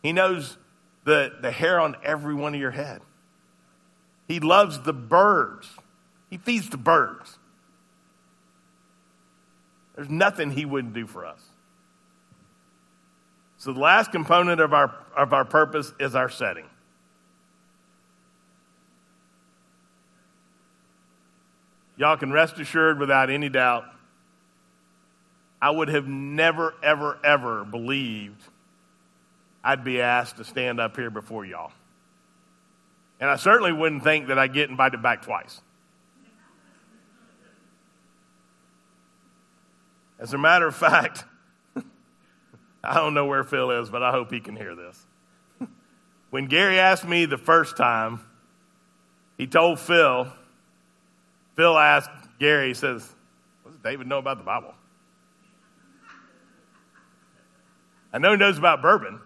He 0.03 0.13
knows 0.13 0.59
the, 1.05 1.33
the 1.41 1.51
hair 1.51 1.81
on 1.81 1.97
every 2.03 2.35
one 2.35 2.55
of 2.55 2.61
your 2.61 2.73
head. 2.73 3.01
He 4.27 4.41
loves 4.41 4.81
the 4.81 4.93
birds. 4.93 5.69
He 6.29 6.39
feeds 6.39 6.69
the 6.69 6.77
birds. 6.77 7.39
There's 9.95 10.11
nothing 10.11 10.51
he 10.51 10.65
wouldn't 10.65 10.93
do 10.93 11.07
for 11.07 11.25
us. 11.25 11.41
So 13.59 13.73
the 13.73 13.81
last 13.81 14.11
component 14.11 14.61
of 14.61 14.75
our, 14.75 14.95
of 15.17 15.33
our 15.33 15.45
purpose 15.45 15.93
is 16.01 16.15
our 16.17 16.29
setting. 16.29 16.67
Y'all 21.97 22.17
can 22.17 22.33
rest 22.33 22.59
assured 22.59 22.99
without 22.99 23.31
any 23.31 23.49
doubt, 23.49 23.85
I 25.63 25.71
would 25.71 25.89
have 25.89 26.07
never, 26.07 26.75
ever, 26.83 27.19
ever 27.25 27.65
believed 27.65 28.43
I'd 29.63 29.83
be 29.85 30.01
asked 30.01 30.37
to 30.37 30.45
stand 30.45 30.79
up 30.79 30.97
here 30.97 31.11
before 31.11 31.47
y'all. 31.47 31.73
And 33.19 33.31
I 33.31 33.37
certainly 33.37 33.73
wouldn't 33.73 34.05
think 34.05 34.29
that 34.29 34.39
I'd 34.39 34.53
get 34.53 34.69
invited 34.69 35.01
back 35.03 35.23
twice. 35.23 35.63
As 40.19 40.35
a 40.35 40.39
matter 40.39 40.67
of 40.67 40.75
fact, 40.75 41.25
I 42.85 42.95
don't 42.95 43.15
know 43.15 43.27
where 43.27 43.45
Phil 43.45 43.71
is, 43.71 43.89
but 43.89 44.03
I 44.03 44.11
hope 44.11 44.31
he 44.31 44.41
can 44.41 44.57
hear 44.57 44.75
this. 44.75 45.07
when 46.31 46.47
Gary 46.47 46.79
asked 46.79 47.07
me 47.07 47.25
the 47.25 47.39
first 47.39 47.77
time, 47.77 48.21
he 49.39 49.47
told 49.47 49.81
Phil, 49.81 50.31
Phil 51.57 51.79
asked 51.79 52.11
Gary, 52.39 52.69
he 52.69 52.75
says, 52.75 53.09
What 53.63 53.73
does 53.73 53.81
David 53.81 54.07
know 54.07 54.19
about 54.19 54.39
the 54.39 54.45
Bible? 54.45 54.75
I 58.13 58.19
know 58.19 58.31
he 58.31 58.37
knows 58.37 58.59
about 58.59 58.81
bourbon, 58.81 59.21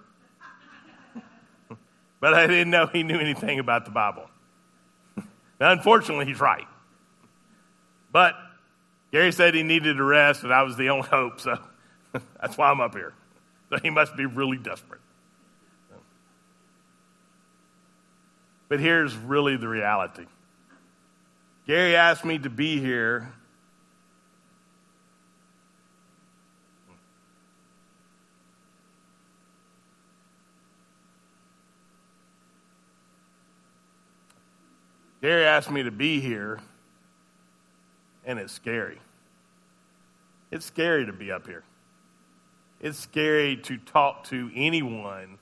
but 2.21 2.33
I 2.33 2.47
didn't 2.47 2.71
know 2.71 2.87
he 2.87 3.03
knew 3.03 3.19
anything 3.19 3.59
about 3.59 3.85
the 3.85 3.91
Bible. 3.91 4.31
now, 5.61 5.73
unfortunately, 5.73 6.25
he's 6.25 6.41
right. 6.41 6.67
But 8.11 8.35
Gary 9.13 9.33
said 9.33 9.55
he 9.55 9.63
needed 9.63 10.01
a 10.01 10.03
rest, 10.03 10.43
and 10.43 10.53
I 10.53 10.63
was 10.63 10.77
the 10.77 10.89
only 10.89 11.07
hope, 11.11 11.41
so 11.41 11.59
that's 12.41 12.57
why 12.57 12.71
I'm 12.71 12.81
up 12.81 12.95
here. 12.95 13.13
So 13.71 13.79
he 13.79 13.91
must 13.91 14.17
be 14.17 14.25
really 14.25 14.57
desperate. 14.57 15.01
But 18.69 18.81
here's 18.81 19.17
really 19.17 19.57
the 19.57 19.69
reality. 19.69 20.27
Gary 21.69 21.95
asked 21.95 22.25
me 22.25 22.39
to 22.39 22.49
be 22.49 22.81
here. 22.81 23.31
Gary 35.21 35.45
asked 35.45 35.71
me 35.71 35.83
to 35.83 35.91
be 35.91 36.21
here, 36.21 36.59
and 38.25 38.39
it's 38.39 38.55
scary. 38.55 38.99
It's 40.51 40.65
scary 40.65 41.05
to 41.05 41.13
be 41.13 41.31
up 41.31 41.47
here. 41.47 41.65
It's 42.81 42.99
scary 42.99 43.59
to 43.65 43.77
talk 43.77 44.25
to 44.29 44.51
anyone 44.55 45.37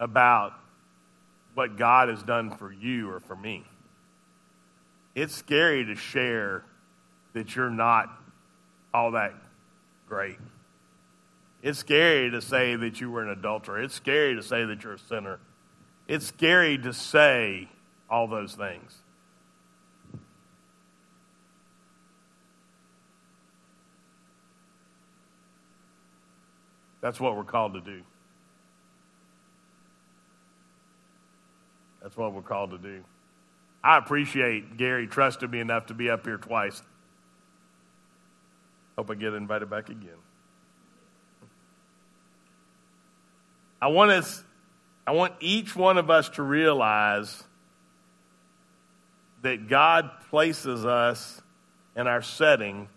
about 0.00 0.54
what 1.54 1.76
God 1.76 2.08
has 2.08 2.24
done 2.24 2.50
for 2.56 2.72
you 2.72 3.08
or 3.08 3.20
for 3.20 3.36
me. 3.36 3.64
It's 5.14 5.34
scary 5.34 5.84
to 5.84 5.94
share 5.94 6.64
that 7.34 7.54
you're 7.54 7.70
not 7.70 8.10
all 8.92 9.12
that 9.12 9.34
great. 10.08 10.38
It's 11.62 11.78
scary 11.78 12.30
to 12.30 12.40
say 12.40 12.76
that 12.76 13.00
you 13.00 13.10
were 13.10 13.22
an 13.22 13.30
adulterer. 13.30 13.80
It's 13.80 13.94
scary 13.94 14.34
to 14.34 14.42
say 14.42 14.64
that 14.64 14.82
you're 14.82 14.94
a 14.94 14.98
sinner. 14.98 15.40
It's 16.06 16.26
scary 16.26 16.76
to 16.78 16.92
say 16.92 17.68
all 18.10 18.26
those 18.26 18.54
things. 18.54 18.98
That's 27.00 27.20
what 27.20 27.36
we're 27.36 27.44
called 27.44 27.74
to 27.74 27.80
do. 27.80 28.02
That's 32.02 32.16
what 32.16 32.32
we're 32.32 32.42
called 32.42 32.70
to 32.70 32.78
do. 32.78 33.04
I 33.84 33.98
appreciate 33.98 34.78
Gary 34.78 35.06
trusted 35.06 35.50
me 35.50 35.60
enough 35.60 35.86
to 35.86 35.94
be 35.94 36.08
up 36.08 36.24
here 36.24 36.38
twice. 36.38 36.82
Hope 38.96 39.10
I 39.10 39.14
get 39.14 39.34
invited 39.34 39.68
back 39.68 39.90
again. 39.90 40.16
I 43.82 43.88
want 43.88 44.10
us, 44.12 44.42
I 45.06 45.12
want 45.12 45.34
each 45.40 45.76
one 45.76 45.98
of 45.98 46.08
us 46.08 46.30
to 46.30 46.42
realize 46.42 47.44
that 49.42 49.68
God 49.68 50.10
places 50.30 50.86
us 50.86 51.42
in 51.94 52.06
our 52.06 52.22
setting 52.22 52.88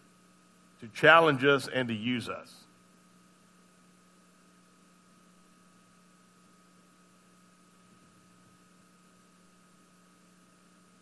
to 0.80 0.88
challenge 0.88 1.44
us 1.44 1.68
and 1.68 1.90
to 1.90 1.94
use 1.94 2.30
us. 2.30 2.54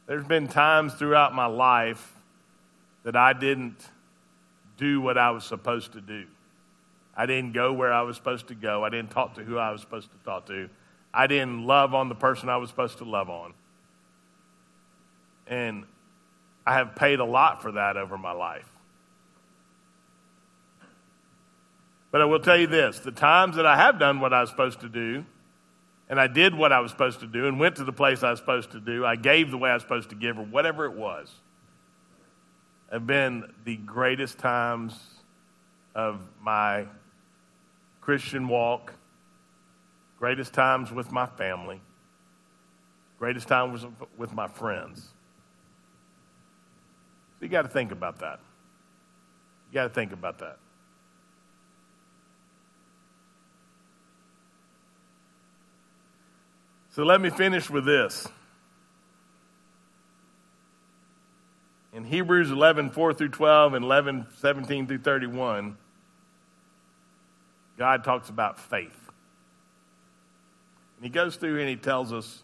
There's 0.07 0.25
been 0.25 0.47
times 0.47 0.93
throughout 0.93 1.33
my 1.33 1.47
life 1.47 2.13
that 3.03 3.15
I 3.15 3.33
didn't 3.33 3.77
do 4.77 5.01
what 5.01 5.17
I 5.17 5.31
was 5.31 5.43
supposed 5.43 5.93
to 5.93 6.01
do. 6.01 6.25
I 7.15 7.25
didn't 7.25 7.53
go 7.53 7.73
where 7.73 7.93
I 7.93 8.01
was 8.01 8.17
supposed 8.17 8.49
to 8.49 8.55
go. 8.55 8.83
I 8.83 8.89
didn't 8.89 9.11
talk 9.11 9.35
to 9.35 9.43
who 9.43 9.57
I 9.57 9.71
was 9.71 9.81
supposed 9.81 10.11
to 10.11 10.17
talk 10.25 10.47
to. 10.47 10.69
I 11.13 11.27
didn't 11.27 11.65
love 11.65 11.93
on 11.93 12.09
the 12.09 12.15
person 12.15 12.49
I 12.49 12.57
was 12.57 12.69
supposed 12.69 12.97
to 12.97 13.05
love 13.05 13.29
on. 13.29 13.53
And 15.47 15.85
I 16.65 16.73
have 16.73 16.95
paid 16.95 17.19
a 17.19 17.25
lot 17.25 17.61
for 17.61 17.73
that 17.73 17.95
over 17.95 18.17
my 18.17 18.31
life. 18.31 18.69
But 22.11 22.21
I 22.21 22.25
will 22.25 22.39
tell 22.39 22.57
you 22.57 22.67
this 22.67 22.99
the 22.99 23.11
times 23.11 23.55
that 23.55 23.65
I 23.65 23.77
have 23.77 23.99
done 23.99 24.19
what 24.19 24.33
I 24.33 24.41
was 24.41 24.49
supposed 24.49 24.81
to 24.81 24.89
do, 24.89 25.25
and 26.09 26.19
I 26.19 26.27
did 26.27 26.53
what 26.53 26.71
I 26.71 26.79
was 26.79 26.91
supposed 26.91 27.19
to 27.21 27.27
do, 27.27 27.47
and 27.47 27.59
went 27.59 27.77
to 27.77 27.83
the 27.83 27.93
place 27.93 28.23
I 28.23 28.31
was 28.31 28.39
supposed 28.39 28.71
to 28.71 28.79
do, 28.79 29.05
I 29.05 29.15
gave 29.15 29.51
the 29.51 29.57
way 29.57 29.69
I 29.69 29.73
was 29.73 29.83
supposed 29.83 30.09
to 30.09 30.15
give, 30.15 30.37
or 30.37 30.45
whatever 30.45 30.85
it 30.85 30.93
was, 30.93 31.33
have 32.91 33.07
been 33.07 33.51
the 33.63 33.77
greatest 33.77 34.37
times 34.37 34.99
of 35.95 36.19
my 36.41 36.85
Christian 38.01 38.47
walk, 38.47 38.93
greatest 40.19 40.53
times 40.53 40.91
with 40.91 41.11
my 41.11 41.25
family, 41.25 41.81
greatest 43.17 43.47
times 43.47 43.85
with 44.17 44.33
my 44.33 44.47
friends. 44.47 45.13
So 47.39 47.45
you 47.45 47.49
got 47.49 47.63
to 47.63 47.67
think 47.67 47.91
about 47.91 48.19
that. 48.19 48.39
You 49.69 49.73
got 49.73 49.83
to 49.83 49.89
think 49.93 50.13
about 50.13 50.37
that. 50.39 50.57
So 56.95 57.03
let 57.03 57.19
me 57.19 57.29
finish 57.29 57.69
with 57.69 57.83
this. 57.83 58.25
In 61.91 62.05
Hebrews 62.05 62.51
11, 62.51 62.91
4 62.91 63.13
through 63.13 63.29
12, 63.29 63.73
and 63.73 63.83
11, 63.83 64.27
17 64.37 64.87
through 64.87 64.99
31, 64.99 65.75
God 67.77 68.05
talks 68.05 68.29
about 68.29 68.61
faith. 68.61 68.97
And 70.95 71.03
he 71.03 71.09
goes 71.09 71.35
through 71.35 71.59
and 71.59 71.67
he 71.67 71.75
tells 71.75 72.13
us 72.13 72.41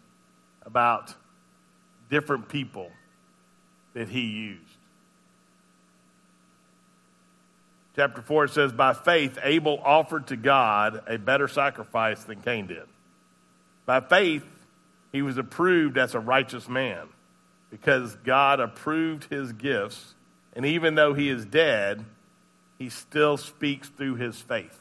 about 0.66 1.16
different 2.10 2.50
people 2.50 2.92
that 3.94 4.10
he 4.10 4.26
used. 4.26 4.78
Chapter 7.96 8.22
4 8.22 8.50
says, 8.50 8.74
By 8.74 8.92
faith, 8.92 9.40
Abel 9.44 9.80
offered 9.82 10.28
to 10.28 10.36
God 10.36 11.04
a 11.08 11.18
better 11.18 11.48
sacrifice 11.48 12.26
than 12.26 12.42
Cain 12.42 12.68
did. 12.68 12.84
By 13.86 14.00
faith, 14.00 14.46
he 15.12 15.22
was 15.22 15.38
approved 15.38 15.98
as 15.98 16.16
a 16.16 16.20
righteous 16.20 16.70
man 16.70 17.08
because 17.70 18.16
God 18.18 18.60
approved 18.60 19.26
his 19.26 19.54
gifts. 19.54 20.16
And 20.54 20.66
even 20.66 20.96
though 20.96 21.14
he 21.14 21.30
is 21.30 21.46
dead, 21.46 22.06
he 22.78 22.90
still 22.90 23.38
speaks 23.38 23.90
through 23.90 24.16
his 24.16 24.40
faith. 24.40 24.78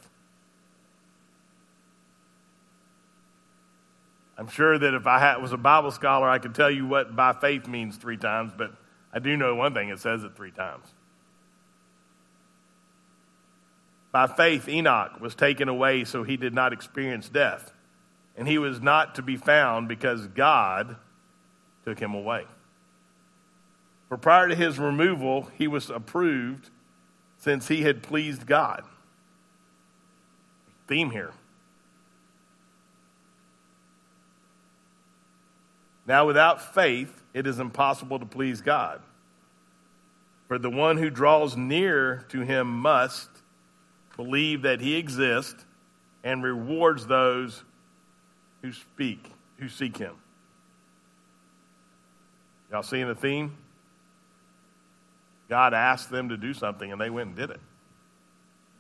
I'm 4.37 4.49
sure 4.49 4.79
that 4.79 4.95
if 4.95 5.07
I 5.07 5.37
was 5.37 5.53
a 5.53 5.59
Bible 5.59 5.91
scholar, 5.91 6.29
I 6.29 6.39
could 6.39 6.55
tell 6.55 6.71
you 6.71 6.87
what 6.87 7.15
by 7.15 7.35
faith 7.35 7.69
means 7.69 7.97
three 7.97 8.17
times, 8.17 8.53
but 8.57 8.73
I 9.13 9.19
do 9.19 9.37
know 9.37 9.55
one 9.55 9.75
thing 9.75 9.91
it 9.91 10.01
says 10.01 10.25
it 10.25 10.35
three 10.35 10.51
times. 10.51 10.87
By 14.13 14.27
faith, 14.27 14.67
Enoch 14.69 15.21
was 15.21 15.35
taken 15.35 15.69
away 15.69 16.05
so 16.05 16.23
he 16.23 16.37
did 16.37 16.55
not 16.55 16.73
experience 16.73 17.29
death 17.29 17.73
and 18.41 18.49
he 18.49 18.57
was 18.57 18.81
not 18.81 19.17
to 19.17 19.23
be 19.23 19.37
found 19.37 19.87
because 19.87 20.27
God 20.29 20.97
took 21.85 21.99
him 21.99 22.15
away. 22.15 22.47
For 24.09 24.17
prior 24.17 24.49
to 24.49 24.55
his 24.55 24.79
removal, 24.79 25.51
he 25.59 25.69
was 25.69 25.91
approved 25.91 26.71
since 27.37 27.69
he 27.69 27.83
had 27.83 28.03
pleased 28.03 28.47
God. 28.47 28.83
Theme 30.89 31.11
here. 31.11 31.33
Now, 36.07 36.27
without 36.27 36.75
faith, 36.75 37.23
it 37.35 37.47
is 37.47 37.59
impossible 37.59 38.21
to 38.21 38.27
please 38.27 38.63
God. 38.63 39.03
For 40.49 40.59
the 40.59 40.71
one 40.71 40.97
who 40.97 41.11
draws 41.11 41.59
near 41.59 42.25
to 42.31 42.41
him 42.41 42.67
must 42.69 43.29
believe 44.17 44.63
that 44.63 44.81
he 44.81 44.97
exists 44.97 45.67
and 46.25 46.43
rewards 46.43 47.07
those 47.07 47.65
who 48.63 48.73
speak, 48.73 49.31
who 49.59 49.69
seek 49.69 49.97
him. 49.97 50.15
Y'all 52.71 52.83
seeing 52.83 53.09
the 53.09 53.15
theme? 53.15 53.57
God 55.49 55.75
asked 55.75 56.11
them 56.11 56.29
to 56.29 56.37
do 56.37 56.55
something 56.55 56.93
and 56.93 57.01
they 57.01 57.11
went 57.11 57.29
and 57.29 57.37
did 57.37 57.51
it 57.51 57.61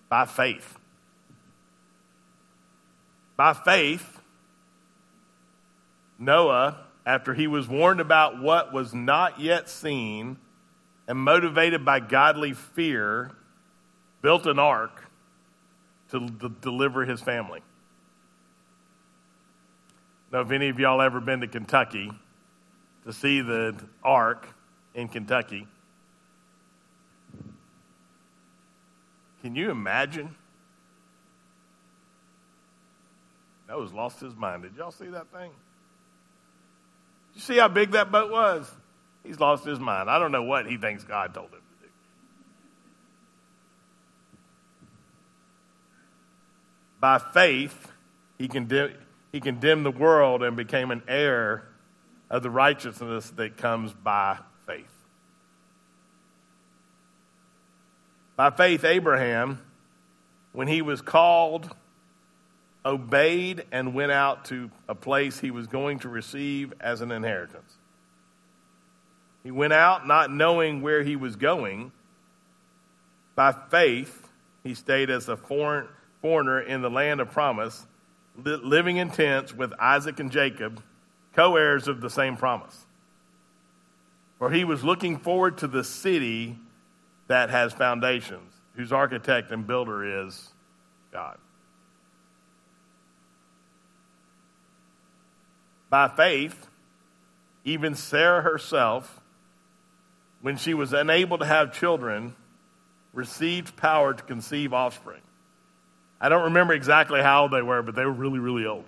by 0.08 0.26
faith. 0.26 0.78
By 3.36 3.54
faith, 3.54 4.20
Noah, 6.18 6.76
after 7.06 7.32
he 7.32 7.46
was 7.46 7.66
warned 7.66 8.00
about 8.00 8.40
what 8.40 8.72
was 8.72 8.92
not 8.92 9.40
yet 9.40 9.70
seen 9.70 10.36
and 11.08 11.18
motivated 11.18 11.84
by 11.84 12.00
godly 12.00 12.52
fear, 12.52 13.30
built 14.20 14.46
an 14.46 14.58
ark 14.58 15.10
to 16.10 16.28
deliver 16.60 17.06
his 17.06 17.20
family. 17.20 17.62
Now, 20.32 20.40
if 20.40 20.50
any 20.50 20.68
of 20.68 20.78
y'all 20.78 21.02
ever 21.02 21.20
been 21.20 21.40
to 21.40 21.48
Kentucky 21.48 22.10
to 23.04 23.12
see 23.12 23.40
the 23.40 23.74
Ark 24.04 24.46
in 24.94 25.08
Kentucky, 25.08 25.66
can 29.42 29.56
you 29.56 29.70
imagine? 29.70 30.36
Noah's 33.68 33.92
lost 33.92 34.20
his 34.20 34.34
mind. 34.36 34.62
Did 34.62 34.76
y'all 34.76 34.90
see 34.90 35.06
that 35.06 35.32
thing? 35.32 35.50
Did 37.32 37.36
you 37.36 37.40
see 37.40 37.56
how 37.56 37.68
big 37.68 37.92
that 37.92 38.12
boat 38.12 38.30
was? 38.30 38.70
He's 39.24 39.38
lost 39.38 39.64
his 39.64 39.78
mind. 39.78 40.08
I 40.08 40.18
don't 40.18 40.32
know 40.32 40.42
what 40.42 40.66
he 40.66 40.76
thinks 40.76 41.04
God 41.04 41.34
told 41.34 41.50
him 41.50 41.60
to 41.60 41.84
do. 41.86 41.90
By 47.00 47.18
faith, 47.18 47.92
he 48.38 48.48
can 48.48 48.66
do 48.66 48.90
he 49.32 49.40
condemned 49.40 49.86
the 49.86 49.90
world 49.90 50.42
and 50.42 50.56
became 50.56 50.90
an 50.90 51.02
heir 51.06 51.68
of 52.28 52.42
the 52.42 52.50
righteousness 52.50 53.30
that 53.30 53.56
comes 53.56 53.92
by 53.92 54.38
faith. 54.66 54.86
By 58.36 58.50
faith, 58.50 58.84
Abraham, 58.84 59.60
when 60.52 60.68
he 60.68 60.82
was 60.82 61.02
called, 61.02 61.74
obeyed 62.84 63.64
and 63.70 63.94
went 63.94 64.12
out 64.12 64.46
to 64.46 64.70
a 64.88 64.94
place 64.94 65.38
he 65.38 65.50
was 65.50 65.66
going 65.66 65.98
to 66.00 66.08
receive 66.08 66.72
as 66.80 67.00
an 67.00 67.12
inheritance. 67.12 67.72
He 69.42 69.50
went 69.50 69.72
out 69.72 70.06
not 70.06 70.30
knowing 70.30 70.82
where 70.82 71.02
he 71.02 71.16
was 71.16 71.36
going. 71.36 71.92
By 73.34 73.52
faith, 73.52 74.28
he 74.62 74.74
stayed 74.74 75.10
as 75.10 75.28
a 75.28 75.36
foreign, 75.36 75.88
foreigner 76.20 76.60
in 76.60 76.82
the 76.82 76.90
land 76.90 77.20
of 77.20 77.30
promise 77.30 77.86
living 78.44 78.96
in 78.96 79.10
tents 79.10 79.54
with 79.54 79.72
Isaac 79.78 80.20
and 80.20 80.30
Jacob, 80.30 80.82
co 81.34 81.56
heirs 81.56 81.88
of 81.88 82.00
the 82.00 82.10
same 82.10 82.36
promise. 82.36 82.86
For 84.38 84.50
he 84.50 84.64
was 84.64 84.82
looking 84.82 85.18
forward 85.18 85.58
to 85.58 85.66
the 85.66 85.84
city 85.84 86.56
that 87.28 87.50
has 87.50 87.72
foundations, 87.72 88.52
whose 88.74 88.92
architect 88.92 89.50
and 89.52 89.66
builder 89.66 90.26
is 90.26 90.50
God. 91.12 91.38
By 95.90 96.08
faith, 96.08 96.68
even 97.64 97.94
Sarah 97.94 98.42
herself, 98.42 99.20
when 100.40 100.56
she 100.56 100.72
was 100.72 100.92
unable 100.92 101.38
to 101.38 101.44
have 101.44 101.72
children, 101.72 102.34
received 103.12 103.76
power 103.76 104.14
to 104.14 104.22
conceive 104.22 104.72
offspring. 104.72 105.20
I 106.20 106.28
don't 106.28 106.44
remember 106.44 106.74
exactly 106.74 107.22
how 107.22 107.42
old 107.42 107.52
they 107.52 107.62
were, 107.62 107.82
but 107.82 107.94
they 107.94 108.04
were 108.04 108.12
really, 108.12 108.38
really 108.38 108.66
old. 108.66 108.84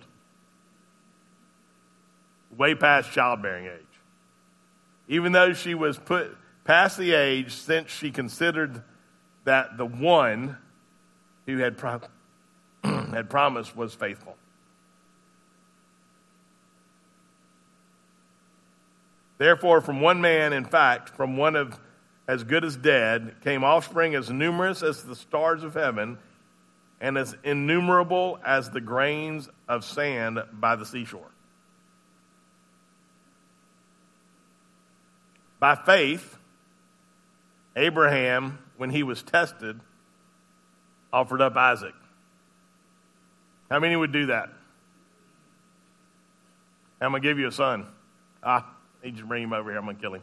Way 2.57 2.75
past 2.75 3.11
childbearing 3.13 3.67
age. 3.67 3.81
Even 5.09 5.33
though 5.33 5.55
she 5.55 5.75
was 5.75 5.99
put 5.99 6.37
past 6.65 6.99
the 6.99 7.13
age, 7.15 7.53
since 7.53 7.91
she 7.91 8.11
considered 8.11 8.83
that 9.45 9.79
the 9.79 9.87
one 9.87 10.59
who 11.47 11.59
had, 11.59 11.81
had 12.85 13.31
promised 13.31 13.75
was 13.75 13.95
faithful. 13.95 14.37
Therefore, 19.39 19.81
from 19.81 20.01
one 20.01 20.21
man, 20.21 20.53
in 20.53 20.65
fact, 20.65 21.09
from 21.09 21.37
one 21.37 21.57
of 21.57 21.81
as 22.29 22.45
good 22.45 22.65
as 22.65 22.77
dead, 22.77 23.35
came 23.43 23.65
offspring 23.65 24.15
as 24.15 24.31
numerous 24.31 24.83
as 24.83 25.03
the 25.03 25.17
stars 25.17 25.65
of 25.65 25.75
heaven 25.75 26.19
and 27.03 27.19
as 27.19 27.35
innumerable 27.43 28.39
as 28.47 28.71
the 28.71 28.81
grains 28.81 29.49
of 29.69 29.85
sand 29.85 30.39
by 30.53 30.77
the 30.77 30.87
seashore. 30.87 31.31
By 35.59 35.75
faith, 35.75 36.39
Abraham, 37.75 38.59
when 38.77 38.91
he 38.91 39.03
was 39.03 39.23
tested, 39.23 39.81
offered 41.13 41.43
up 41.43 41.57
Isaac. 41.57 41.95
How 43.69 43.81
many 43.81 43.97
would 43.97 44.13
do 44.13 44.27
that? 44.27 44.51
I'm 47.01 47.11
going 47.11 47.21
to 47.21 47.29
give 47.29 47.39
you 47.39 47.49
a 47.49 47.53
son. 47.53 47.89
Ah, 48.45 48.73
I 49.03 49.07
need 49.07 49.17
to 49.17 49.25
bring 49.25 49.43
him 49.43 49.53
over 49.53 49.71
here. 49.71 49.79
I'm 49.79 49.85
going 49.85 49.97
to 49.97 50.03
kill 50.03 50.15
him. 50.15 50.23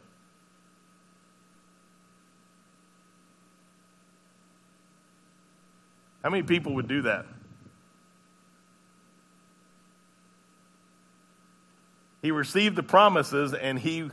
How 6.24 6.30
many 6.30 6.43
people 6.43 6.76
would 6.76 6.88
do 6.88 7.03
that? 7.03 7.26
He 12.22 12.32
received 12.32 12.76
the 12.76 12.84
promises 12.84 13.53
and 13.53 13.80
he 13.80 14.09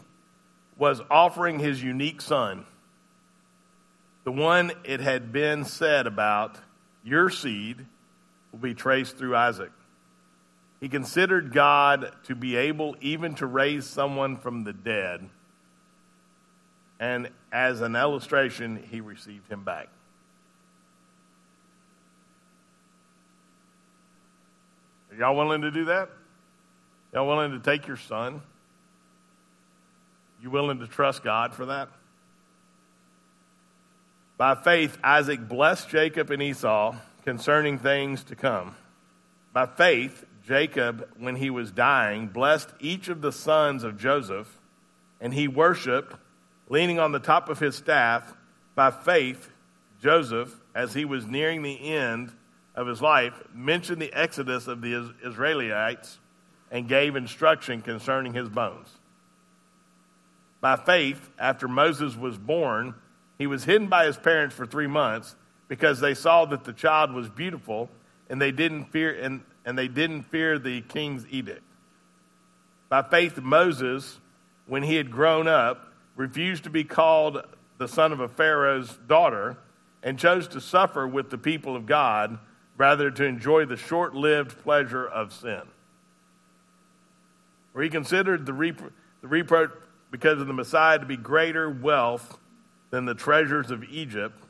was 0.76 1.00
offering 1.11 1.59
his 1.59 1.82
unique 1.82 2.20
son, 2.20 2.64
the 4.24 4.32
one 4.32 4.72
it 4.84 5.00
had 5.00 5.32
been 5.32 5.64
said 5.64 6.07
about, 6.07 6.59
your 7.02 7.30
seed 7.30 7.86
will 8.52 8.59
be 8.59 8.74
traced 8.74 9.16
through 9.16 9.34
Isaac. 9.36 9.72
He 10.80 10.88
considered 10.88 11.52
God 11.52 12.12
to 12.24 12.34
be 12.34 12.57
able 12.57 12.96
even 13.00 13.34
to 13.36 13.46
raise 13.46 13.86
someone 13.86 14.36
from 14.36 14.64
the 14.64 14.72
dead, 14.72 15.28
and 17.00 17.30
as 17.50 17.80
an 17.80 17.96
illustration, 17.96 18.82
he 18.90 19.00
received 19.00 19.50
him 19.50 19.64
back. 19.64 19.88
Are 25.05 25.05
y'all 25.18 25.36
willing 25.36 25.62
to 25.62 25.70
do 25.70 25.86
that? 25.86 26.10
Y'all 27.12 27.26
willing 27.26 27.52
to 27.52 27.58
take 27.58 27.86
your 27.86 27.96
son? 27.96 28.42
You 30.42 30.50
willing 30.50 30.80
to 30.80 30.86
trust 30.86 31.24
God 31.24 31.54
for 31.54 31.66
that? 31.66 31.88
By 34.36 34.54
faith, 34.54 34.98
Isaac 35.02 35.48
blessed 35.48 35.88
Jacob 35.88 36.30
and 36.30 36.42
Esau 36.42 36.94
concerning 37.24 37.78
things 37.78 38.22
to 38.24 38.36
come. 38.36 38.76
By 39.52 39.66
faith, 39.66 40.24
Jacob, 40.46 41.08
when 41.18 41.36
he 41.36 41.48
was 41.48 41.72
dying, 41.72 42.28
blessed 42.28 42.68
each 42.78 43.08
of 43.08 43.22
the 43.22 43.32
sons 43.32 43.82
of 43.82 43.96
Joseph, 43.96 44.60
and 45.20 45.32
he 45.32 45.48
worshiped, 45.48 46.14
leaning 46.68 46.98
on 46.98 47.12
the 47.12 47.18
top 47.18 47.48
of 47.48 47.58
his 47.58 47.74
staff. 47.74 48.34
By 48.74 48.90
faith, 48.90 49.50
Joseph, 50.00 50.54
as 50.74 50.92
he 50.92 51.06
was 51.06 51.26
nearing 51.26 51.62
the 51.62 51.94
end 51.94 52.32
of 52.76 52.86
his 52.86 53.00
life, 53.00 53.34
mentioned 53.54 54.00
the 54.00 54.12
exodus 54.12 54.66
of 54.66 54.82
the 54.82 55.14
Israelites 55.24 56.18
and 56.70 56.88
gave 56.88 57.16
instruction 57.16 57.80
concerning 57.80 58.34
his 58.34 58.48
bones. 58.48 58.88
By 60.60 60.76
faith, 60.76 61.30
after 61.38 61.68
Moses 61.68 62.16
was 62.16 62.36
born, 62.36 62.94
he 63.38 63.46
was 63.46 63.64
hidden 63.64 63.88
by 63.88 64.06
his 64.06 64.16
parents 64.16 64.54
for 64.54 64.66
three 64.66 64.86
months 64.86 65.36
because 65.68 66.00
they 66.00 66.14
saw 66.14 66.44
that 66.46 66.64
the 66.64 66.72
child 66.72 67.12
was 67.12 67.28
beautiful 67.28 67.88
and 68.28 68.40
they 68.40 68.52
didn't 68.52 68.84
fear 68.86 69.12
and, 69.12 69.42
and 69.64 69.78
they 69.78 69.88
didn't 69.88 70.22
fear 70.24 70.58
the 70.58 70.80
king's 70.82 71.26
edict. 71.30 71.62
By 72.88 73.02
faith, 73.02 73.38
Moses, 73.38 74.18
when 74.66 74.82
he 74.82 74.96
had 74.96 75.10
grown 75.10 75.48
up, 75.48 75.92
refused 76.14 76.64
to 76.64 76.70
be 76.70 76.84
called 76.84 77.42
the 77.78 77.88
son 77.88 78.12
of 78.12 78.20
a 78.20 78.28
Pharaoh's 78.28 78.96
daughter 79.06 79.56
and 80.02 80.18
chose 80.18 80.48
to 80.48 80.60
suffer 80.60 81.06
with 81.06 81.30
the 81.30 81.38
people 81.38 81.76
of 81.76 81.86
God 81.86 82.38
rather 82.76 83.10
to 83.10 83.24
enjoy 83.24 83.64
the 83.64 83.76
short 83.76 84.14
lived 84.14 84.58
pleasure 84.62 85.06
of 85.06 85.32
sin. 85.32 85.62
For 87.72 87.82
he 87.82 87.88
considered 87.88 88.46
the, 88.46 88.52
repro- 88.52 88.92
the 89.22 89.28
reproach 89.28 89.70
because 90.10 90.40
of 90.40 90.46
the 90.46 90.52
Messiah 90.52 90.98
to 90.98 91.06
be 91.06 91.16
greater 91.16 91.68
wealth 91.68 92.38
than 92.90 93.04
the 93.04 93.14
treasures 93.14 93.70
of 93.70 93.84
Egypt, 93.84 94.42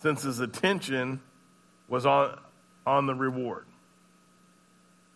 since 0.00 0.22
his 0.22 0.40
attention 0.40 1.20
was 1.88 2.06
on, 2.06 2.38
on 2.86 3.06
the 3.06 3.14
reward. 3.14 3.66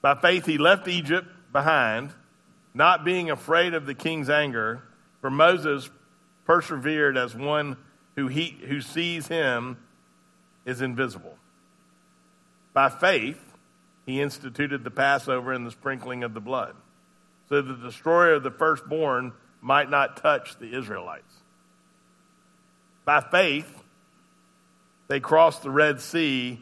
By 0.01 0.17
faith, 0.17 0.47
he 0.47 0.59
left 0.59 0.89
Egypt 0.89 1.29
behind, 1.53 2.13
not 2.75 3.05
being 3.05 3.31
afraid 3.31 3.75
of 3.75 3.87
the 3.87 3.95
king's 3.95 4.29
anger, 4.29 4.83
for 5.21 5.31
Moses 5.31 5.89
persevered 6.45 7.17
as 7.17 7.35
one 7.35 7.77
who, 8.17 8.27
he, 8.27 8.59
who 8.67 8.81
sees 8.81 9.29
him 9.29 9.79
is 10.67 10.83
invisible. 10.83 11.37
By 12.73 12.89
faith, 12.89 13.41
he 14.07 14.21
instituted 14.21 14.85
the 14.85 14.91
Passover 14.91 15.53
and 15.53 15.67
the 15.67 15.71
sprinkling 15.71 16.25
of 16.25 16.35
the 16.35 16.41
blood 16.41 16.75
so 17.53 17.61
the 17.61 17.75
destroyer 17.75 18.33
of 18.33 18.43
the 18.43 18.51
firstborn 18.51 19.31
might 19.61 19.91
not 19.91 20.17
touch 20.17 20.59
the 20.59 20.75
Israelites. 20.75 21.35
By 23.05 23.21
faith, 23.21 23.71
they 25.09 25.21
crossed 25.21 25.63
the 25.63 25.71
Red 25.71 26.01
Sea 26.01 26.59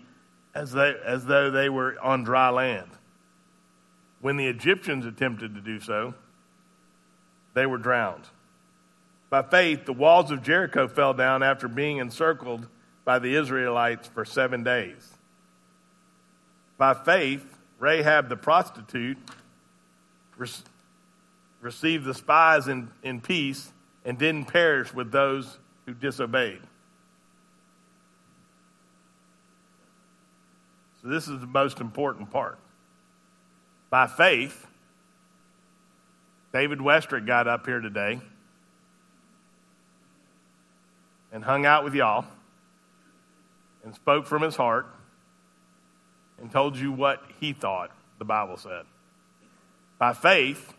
as, 0.52 0.72
they, 0.72 0.96
as 1.06 1.24
though 1.26 1.52
they 1.52 1.68
were 1.68 1.96
on 2.02 2.24
dry 2.24 2.48
land. 2.50 2.90
When 4.20 4.36
the 4.36 4.48
Egyptians 4.48 5.06
attempted 5.06 5.54
to 5.54 5.60
do 5.60 5.78
so, 5.78 6.14
they 7.54 7.66
were 7.66 7.78
drowned. 7.78 8.24
By 9.30 9.42
faith, 9.42 9.84
the 9.84 9.92
walls 9.92 10.32
of 10.32 10.42
Jericho 10.42 10.88
fell 10.88 11.14
down 11.14 11.44
after 11.44 11.68
being 11.68 11.98
encircled 11.98 12.66
by 13.04 13.20
the 13.20 13.36
Israelites 13.36 14.08
for 14.08 14.24
seven 14.24 14.64
days. 14.64 15.08
By 16.80 16.94
faith, 16.94 17.44
Rahab 17.78 18.30
the 18.30 18.38
prostitute 18.38 19.18
received 21.60 22.06
the 22.06 22.14
spies 22.14 22.68
in, 22.68 22.88
in 23.02 23.20
peace 23.20 23.70
and 24.02 24.16
didn't 24.16 24.46
perish 24.46 24.94
with 24.94 25.12
those 25.12 25.58
who 25.84 25.92
disobeyed. 25.92 26.62
So, 31.02 31.08
this 31.08 31.28
is 31.28 31.38
the 31.40 31.46
most 31.46 31.80
important 31.80 32.30
part. 32.30 32.58
By 33.90 34.06
faith, 34.06 34.66
David 36.50 36.78
Westerick 36.78 37.26
got 37.26 37.46
up 37.46 37.66
here 37.66 37.80
today 37.80 38.22
and 41.30 41.44
hung 41.44 41.66
out 41.66 41.84
with 41.84 41.94
y'all 41.94 42.24
and 43.84 43.94
spoke 43.94 44.24
from 44.24 44.40
his 44.40 44.56
heart 44.56 44.86
and 46.40 46.50
told 46.50 46.76
you 46.76 46.92
what 46.92 47.22
he 47.40 47.52
thought 47.52 47.90
the 48.18 48.24
Bible 48.24 48.56
said. 48.56 48.84
By 49.98 50.12
faith, 50.14 50.74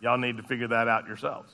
Y'all 0.00 0.18
need 0.18 0.36
to 0.36 0.42
figure 0.42 0.68
that 0.68 0.88
out 0.88 1.06
yourselves. 1.06 1.52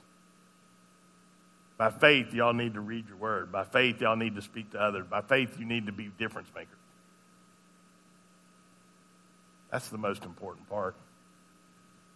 By 1.79 1.91
faith, 1.91 2.35
y'all 2.35 2.53
need 2.53 2.75
to 2.75 2.81
read 2.81 3.09
your 3.09 3.17
word. 3.17 3.51
By 3.51 3.65
faith, 3.65 4.01
y'all 4.01 4.17
need 4.17 4.35
to 4.37 4.43
speak 4.43 4.73
to 4.73 4.81
others. 4.81 5.07
By 5.09 5.23
faith, 5.23 5.59
you 5.59 5.65
need 5.65 5.87
to 5.87 5.93
be 5.93 6.11
difference 6.19 6.49
makers. 6.55 6.77
That's 9.71 9.89
the 9.89 9.99
most 9.99 10.25
important 10.25 10.69
part. 10.69 10.95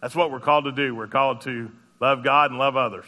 That's 0.01 0.15
what 0.15 0.31
we're 0.31 0.39
called 0.39 0.65
to 0.65 0.71
do. 0.71 0.93
We're 0.93 1.07
called 1.07 1.41
to 1.41 1.71
love 1.99 2.23
God 2.23 2.51
and 2.51 2.59
love 2.59 2.77
others. 2.77 3.05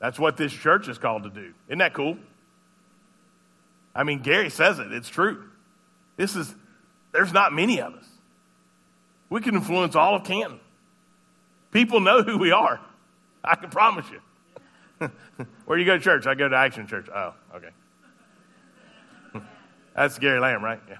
That's 0.00 0.18
what 0.18 0.36
this 0.36 0.52
church 0.52 0.88
is 0.88 0.98
called 0.98 1.22
to 1.22 1.30
do. 1.30 1.52
Isn't 1.68 1.78
that 1.78 1.94
cool? 1.94 2.16
I 3.94 4.04
mean, 4.04 4.20
Gary 4.20 4.50
says 4.50 4.78
it. 4.78 4.92
It's 4.92 5.08
true. 5.08 5.44
This 6.16 6.36
is, 6.36 6.54
there's 7.12 7.32
not 7.32 7.52
many 7.52 7.80
of 7.80 7.94
us. 7.94 8.06
We 9.28 9.40
can 9.40 9.54
influence 9.54 9.94
all 9.94 10.16
of 10.16 10.24
Canton. 10.24 10.60
People 11.70 12.00
know 12.00 12.22
who 12.22 12.38
we 12.38 12.52
are. 12.52 12.80
I 13.42 13.56
can 13.56 13.70
promise 13.70 14.06
you. 14.10 15.08
Where 15.64 15.76
do 15.76 15.82
you 15.82 15.86
go 15.86 15.96
to 15.96 16.02
church? 16.02 16.26
I 16.26 16.34
go 16.34 16.48
to 16.48 16.56
Action 16.56 16.86
Church. 16.86 17.08
Oh, 17.12 17.34
okay. 17.54 17.70
That's 19.96 20.18
Gary 20.18 20.38
Lamb, 20.38 20.62
right? 20.62 20.80
Yeah. 20.88 20.98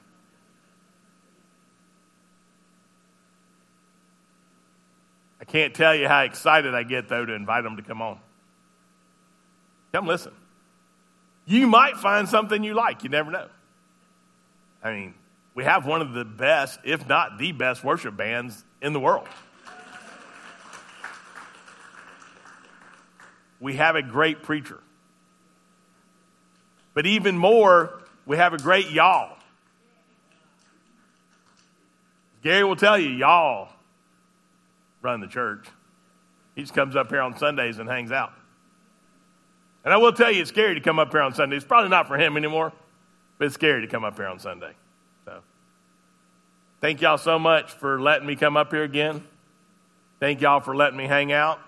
I 5.40 5.44
can't 5.44 5.74
tell 5.74 5.94
you 5.94 6.08
how 6.08 6.22
excited 6.22 6.74
I 6.74 6.84
get, 6.84 7.08
though, 7.08 7.26
to 7.26 7.32
invite 7.32 7.64
them 7.64 7.76
to 7.76 7.82
come 7.82 8.00
on. 8.00 8.18
Come 9.92 10.06
listen. 10.06 10.32
You 11.44 11.66
might 11.66 11.96
find 11.96 12.28
something 12.28 12.62
you 12.62 12.74
like. 12.74 13.02
You 13.02 13.10
never 13.10 13.30
know. 13.30 13.48
I 14.82 14.92
mean, 14.92 15.14
we 15.54 15.64
have 15.64 15.86
one 15.86 16.00
of 16.00 16.12
the 16.12 16.24
best, 16.24 16.80
if 16.84 17.08
not 17.08 17.38
the 17.38 17.52
best, 17.52 17.84
worship 17.84 18.16
bands 18.16 18.64
in 18.80 18.92
the 18.92 19.00
world. 19.00 19.28
We 23.60 23.74
have 23.74 23.94
a 23.94 24.02
great 24.02 24.42
preacher. 24.42 24.80
But 26.94 27.06
even 27.06 27.38
more, 27.38 28.02
we 28.26 28.36
have 28.36 28.54
a 28.54 28.58
great 28.58 28.90
y'all. 28.90 29.36
Gary 32.42 32.64
will 32.64 32.76
tell 32.76 32.98
you, 32.98 33.10
y'all 33.10 33.68
run 35.00 35.20
the 35.20 35.28
church. 35.28 35.66
He 36.54 36.62
just 36.62 36.74
comes 36.74 36.96
up 36.96 37.08
here 37.08 37.20
on 37.20 37.36
Sundays 37.38 37.78
and 37.78 37.88
hangs 37.88 38.10
out. 38.10 38.32
And 39.84 39.92
I 39.92 39.96
will 39.96 40.12
tell 40.12 40.30
you, 40.30 40.42
it's 40.42 40.50
scary 40.50 40.74
to 40.74 40.80
come 40.80 40.98
up 40.98 41.10
here 41.10 41.20
on 41.20 41.34
Sunday. 41.34 41.56
It's 41.56 41.64
probably 41.64 41.90
not 41.90 42.06
for 42.06 42.16
him 42.16 42.36
anymore, 42.36 42.72
but 43.38 43.46
it's 43.46 43.54
scary 43.54 43.80
to 43.80 43.88
come 43.88 44.04
up 44.04 44.16
here 44.16 44.26
on 44.26 44.38
Sunday. 44.38 44.72
So 45.24 45.40
thank 46.80 47.00
y'all 47.00 47.18
so 47.18 47.38
much 47.38 47.72
for 47.72 48.00
letting 48.00 48.26
me 48.26 48.36
come 48.36 48.56
up 48.56 48.70
here 48.70 48.84
again. 48.84 49.24
Thank 50.20 50.40
y'all 50.40 50.60
for 50.60 50.76
letting 50.76 50.96
me 50.96 51.06
hang 51.06 51.32
out. 51.32 51.58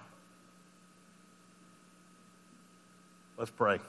Let's 3.37 3.51
pray. 3.51 3.81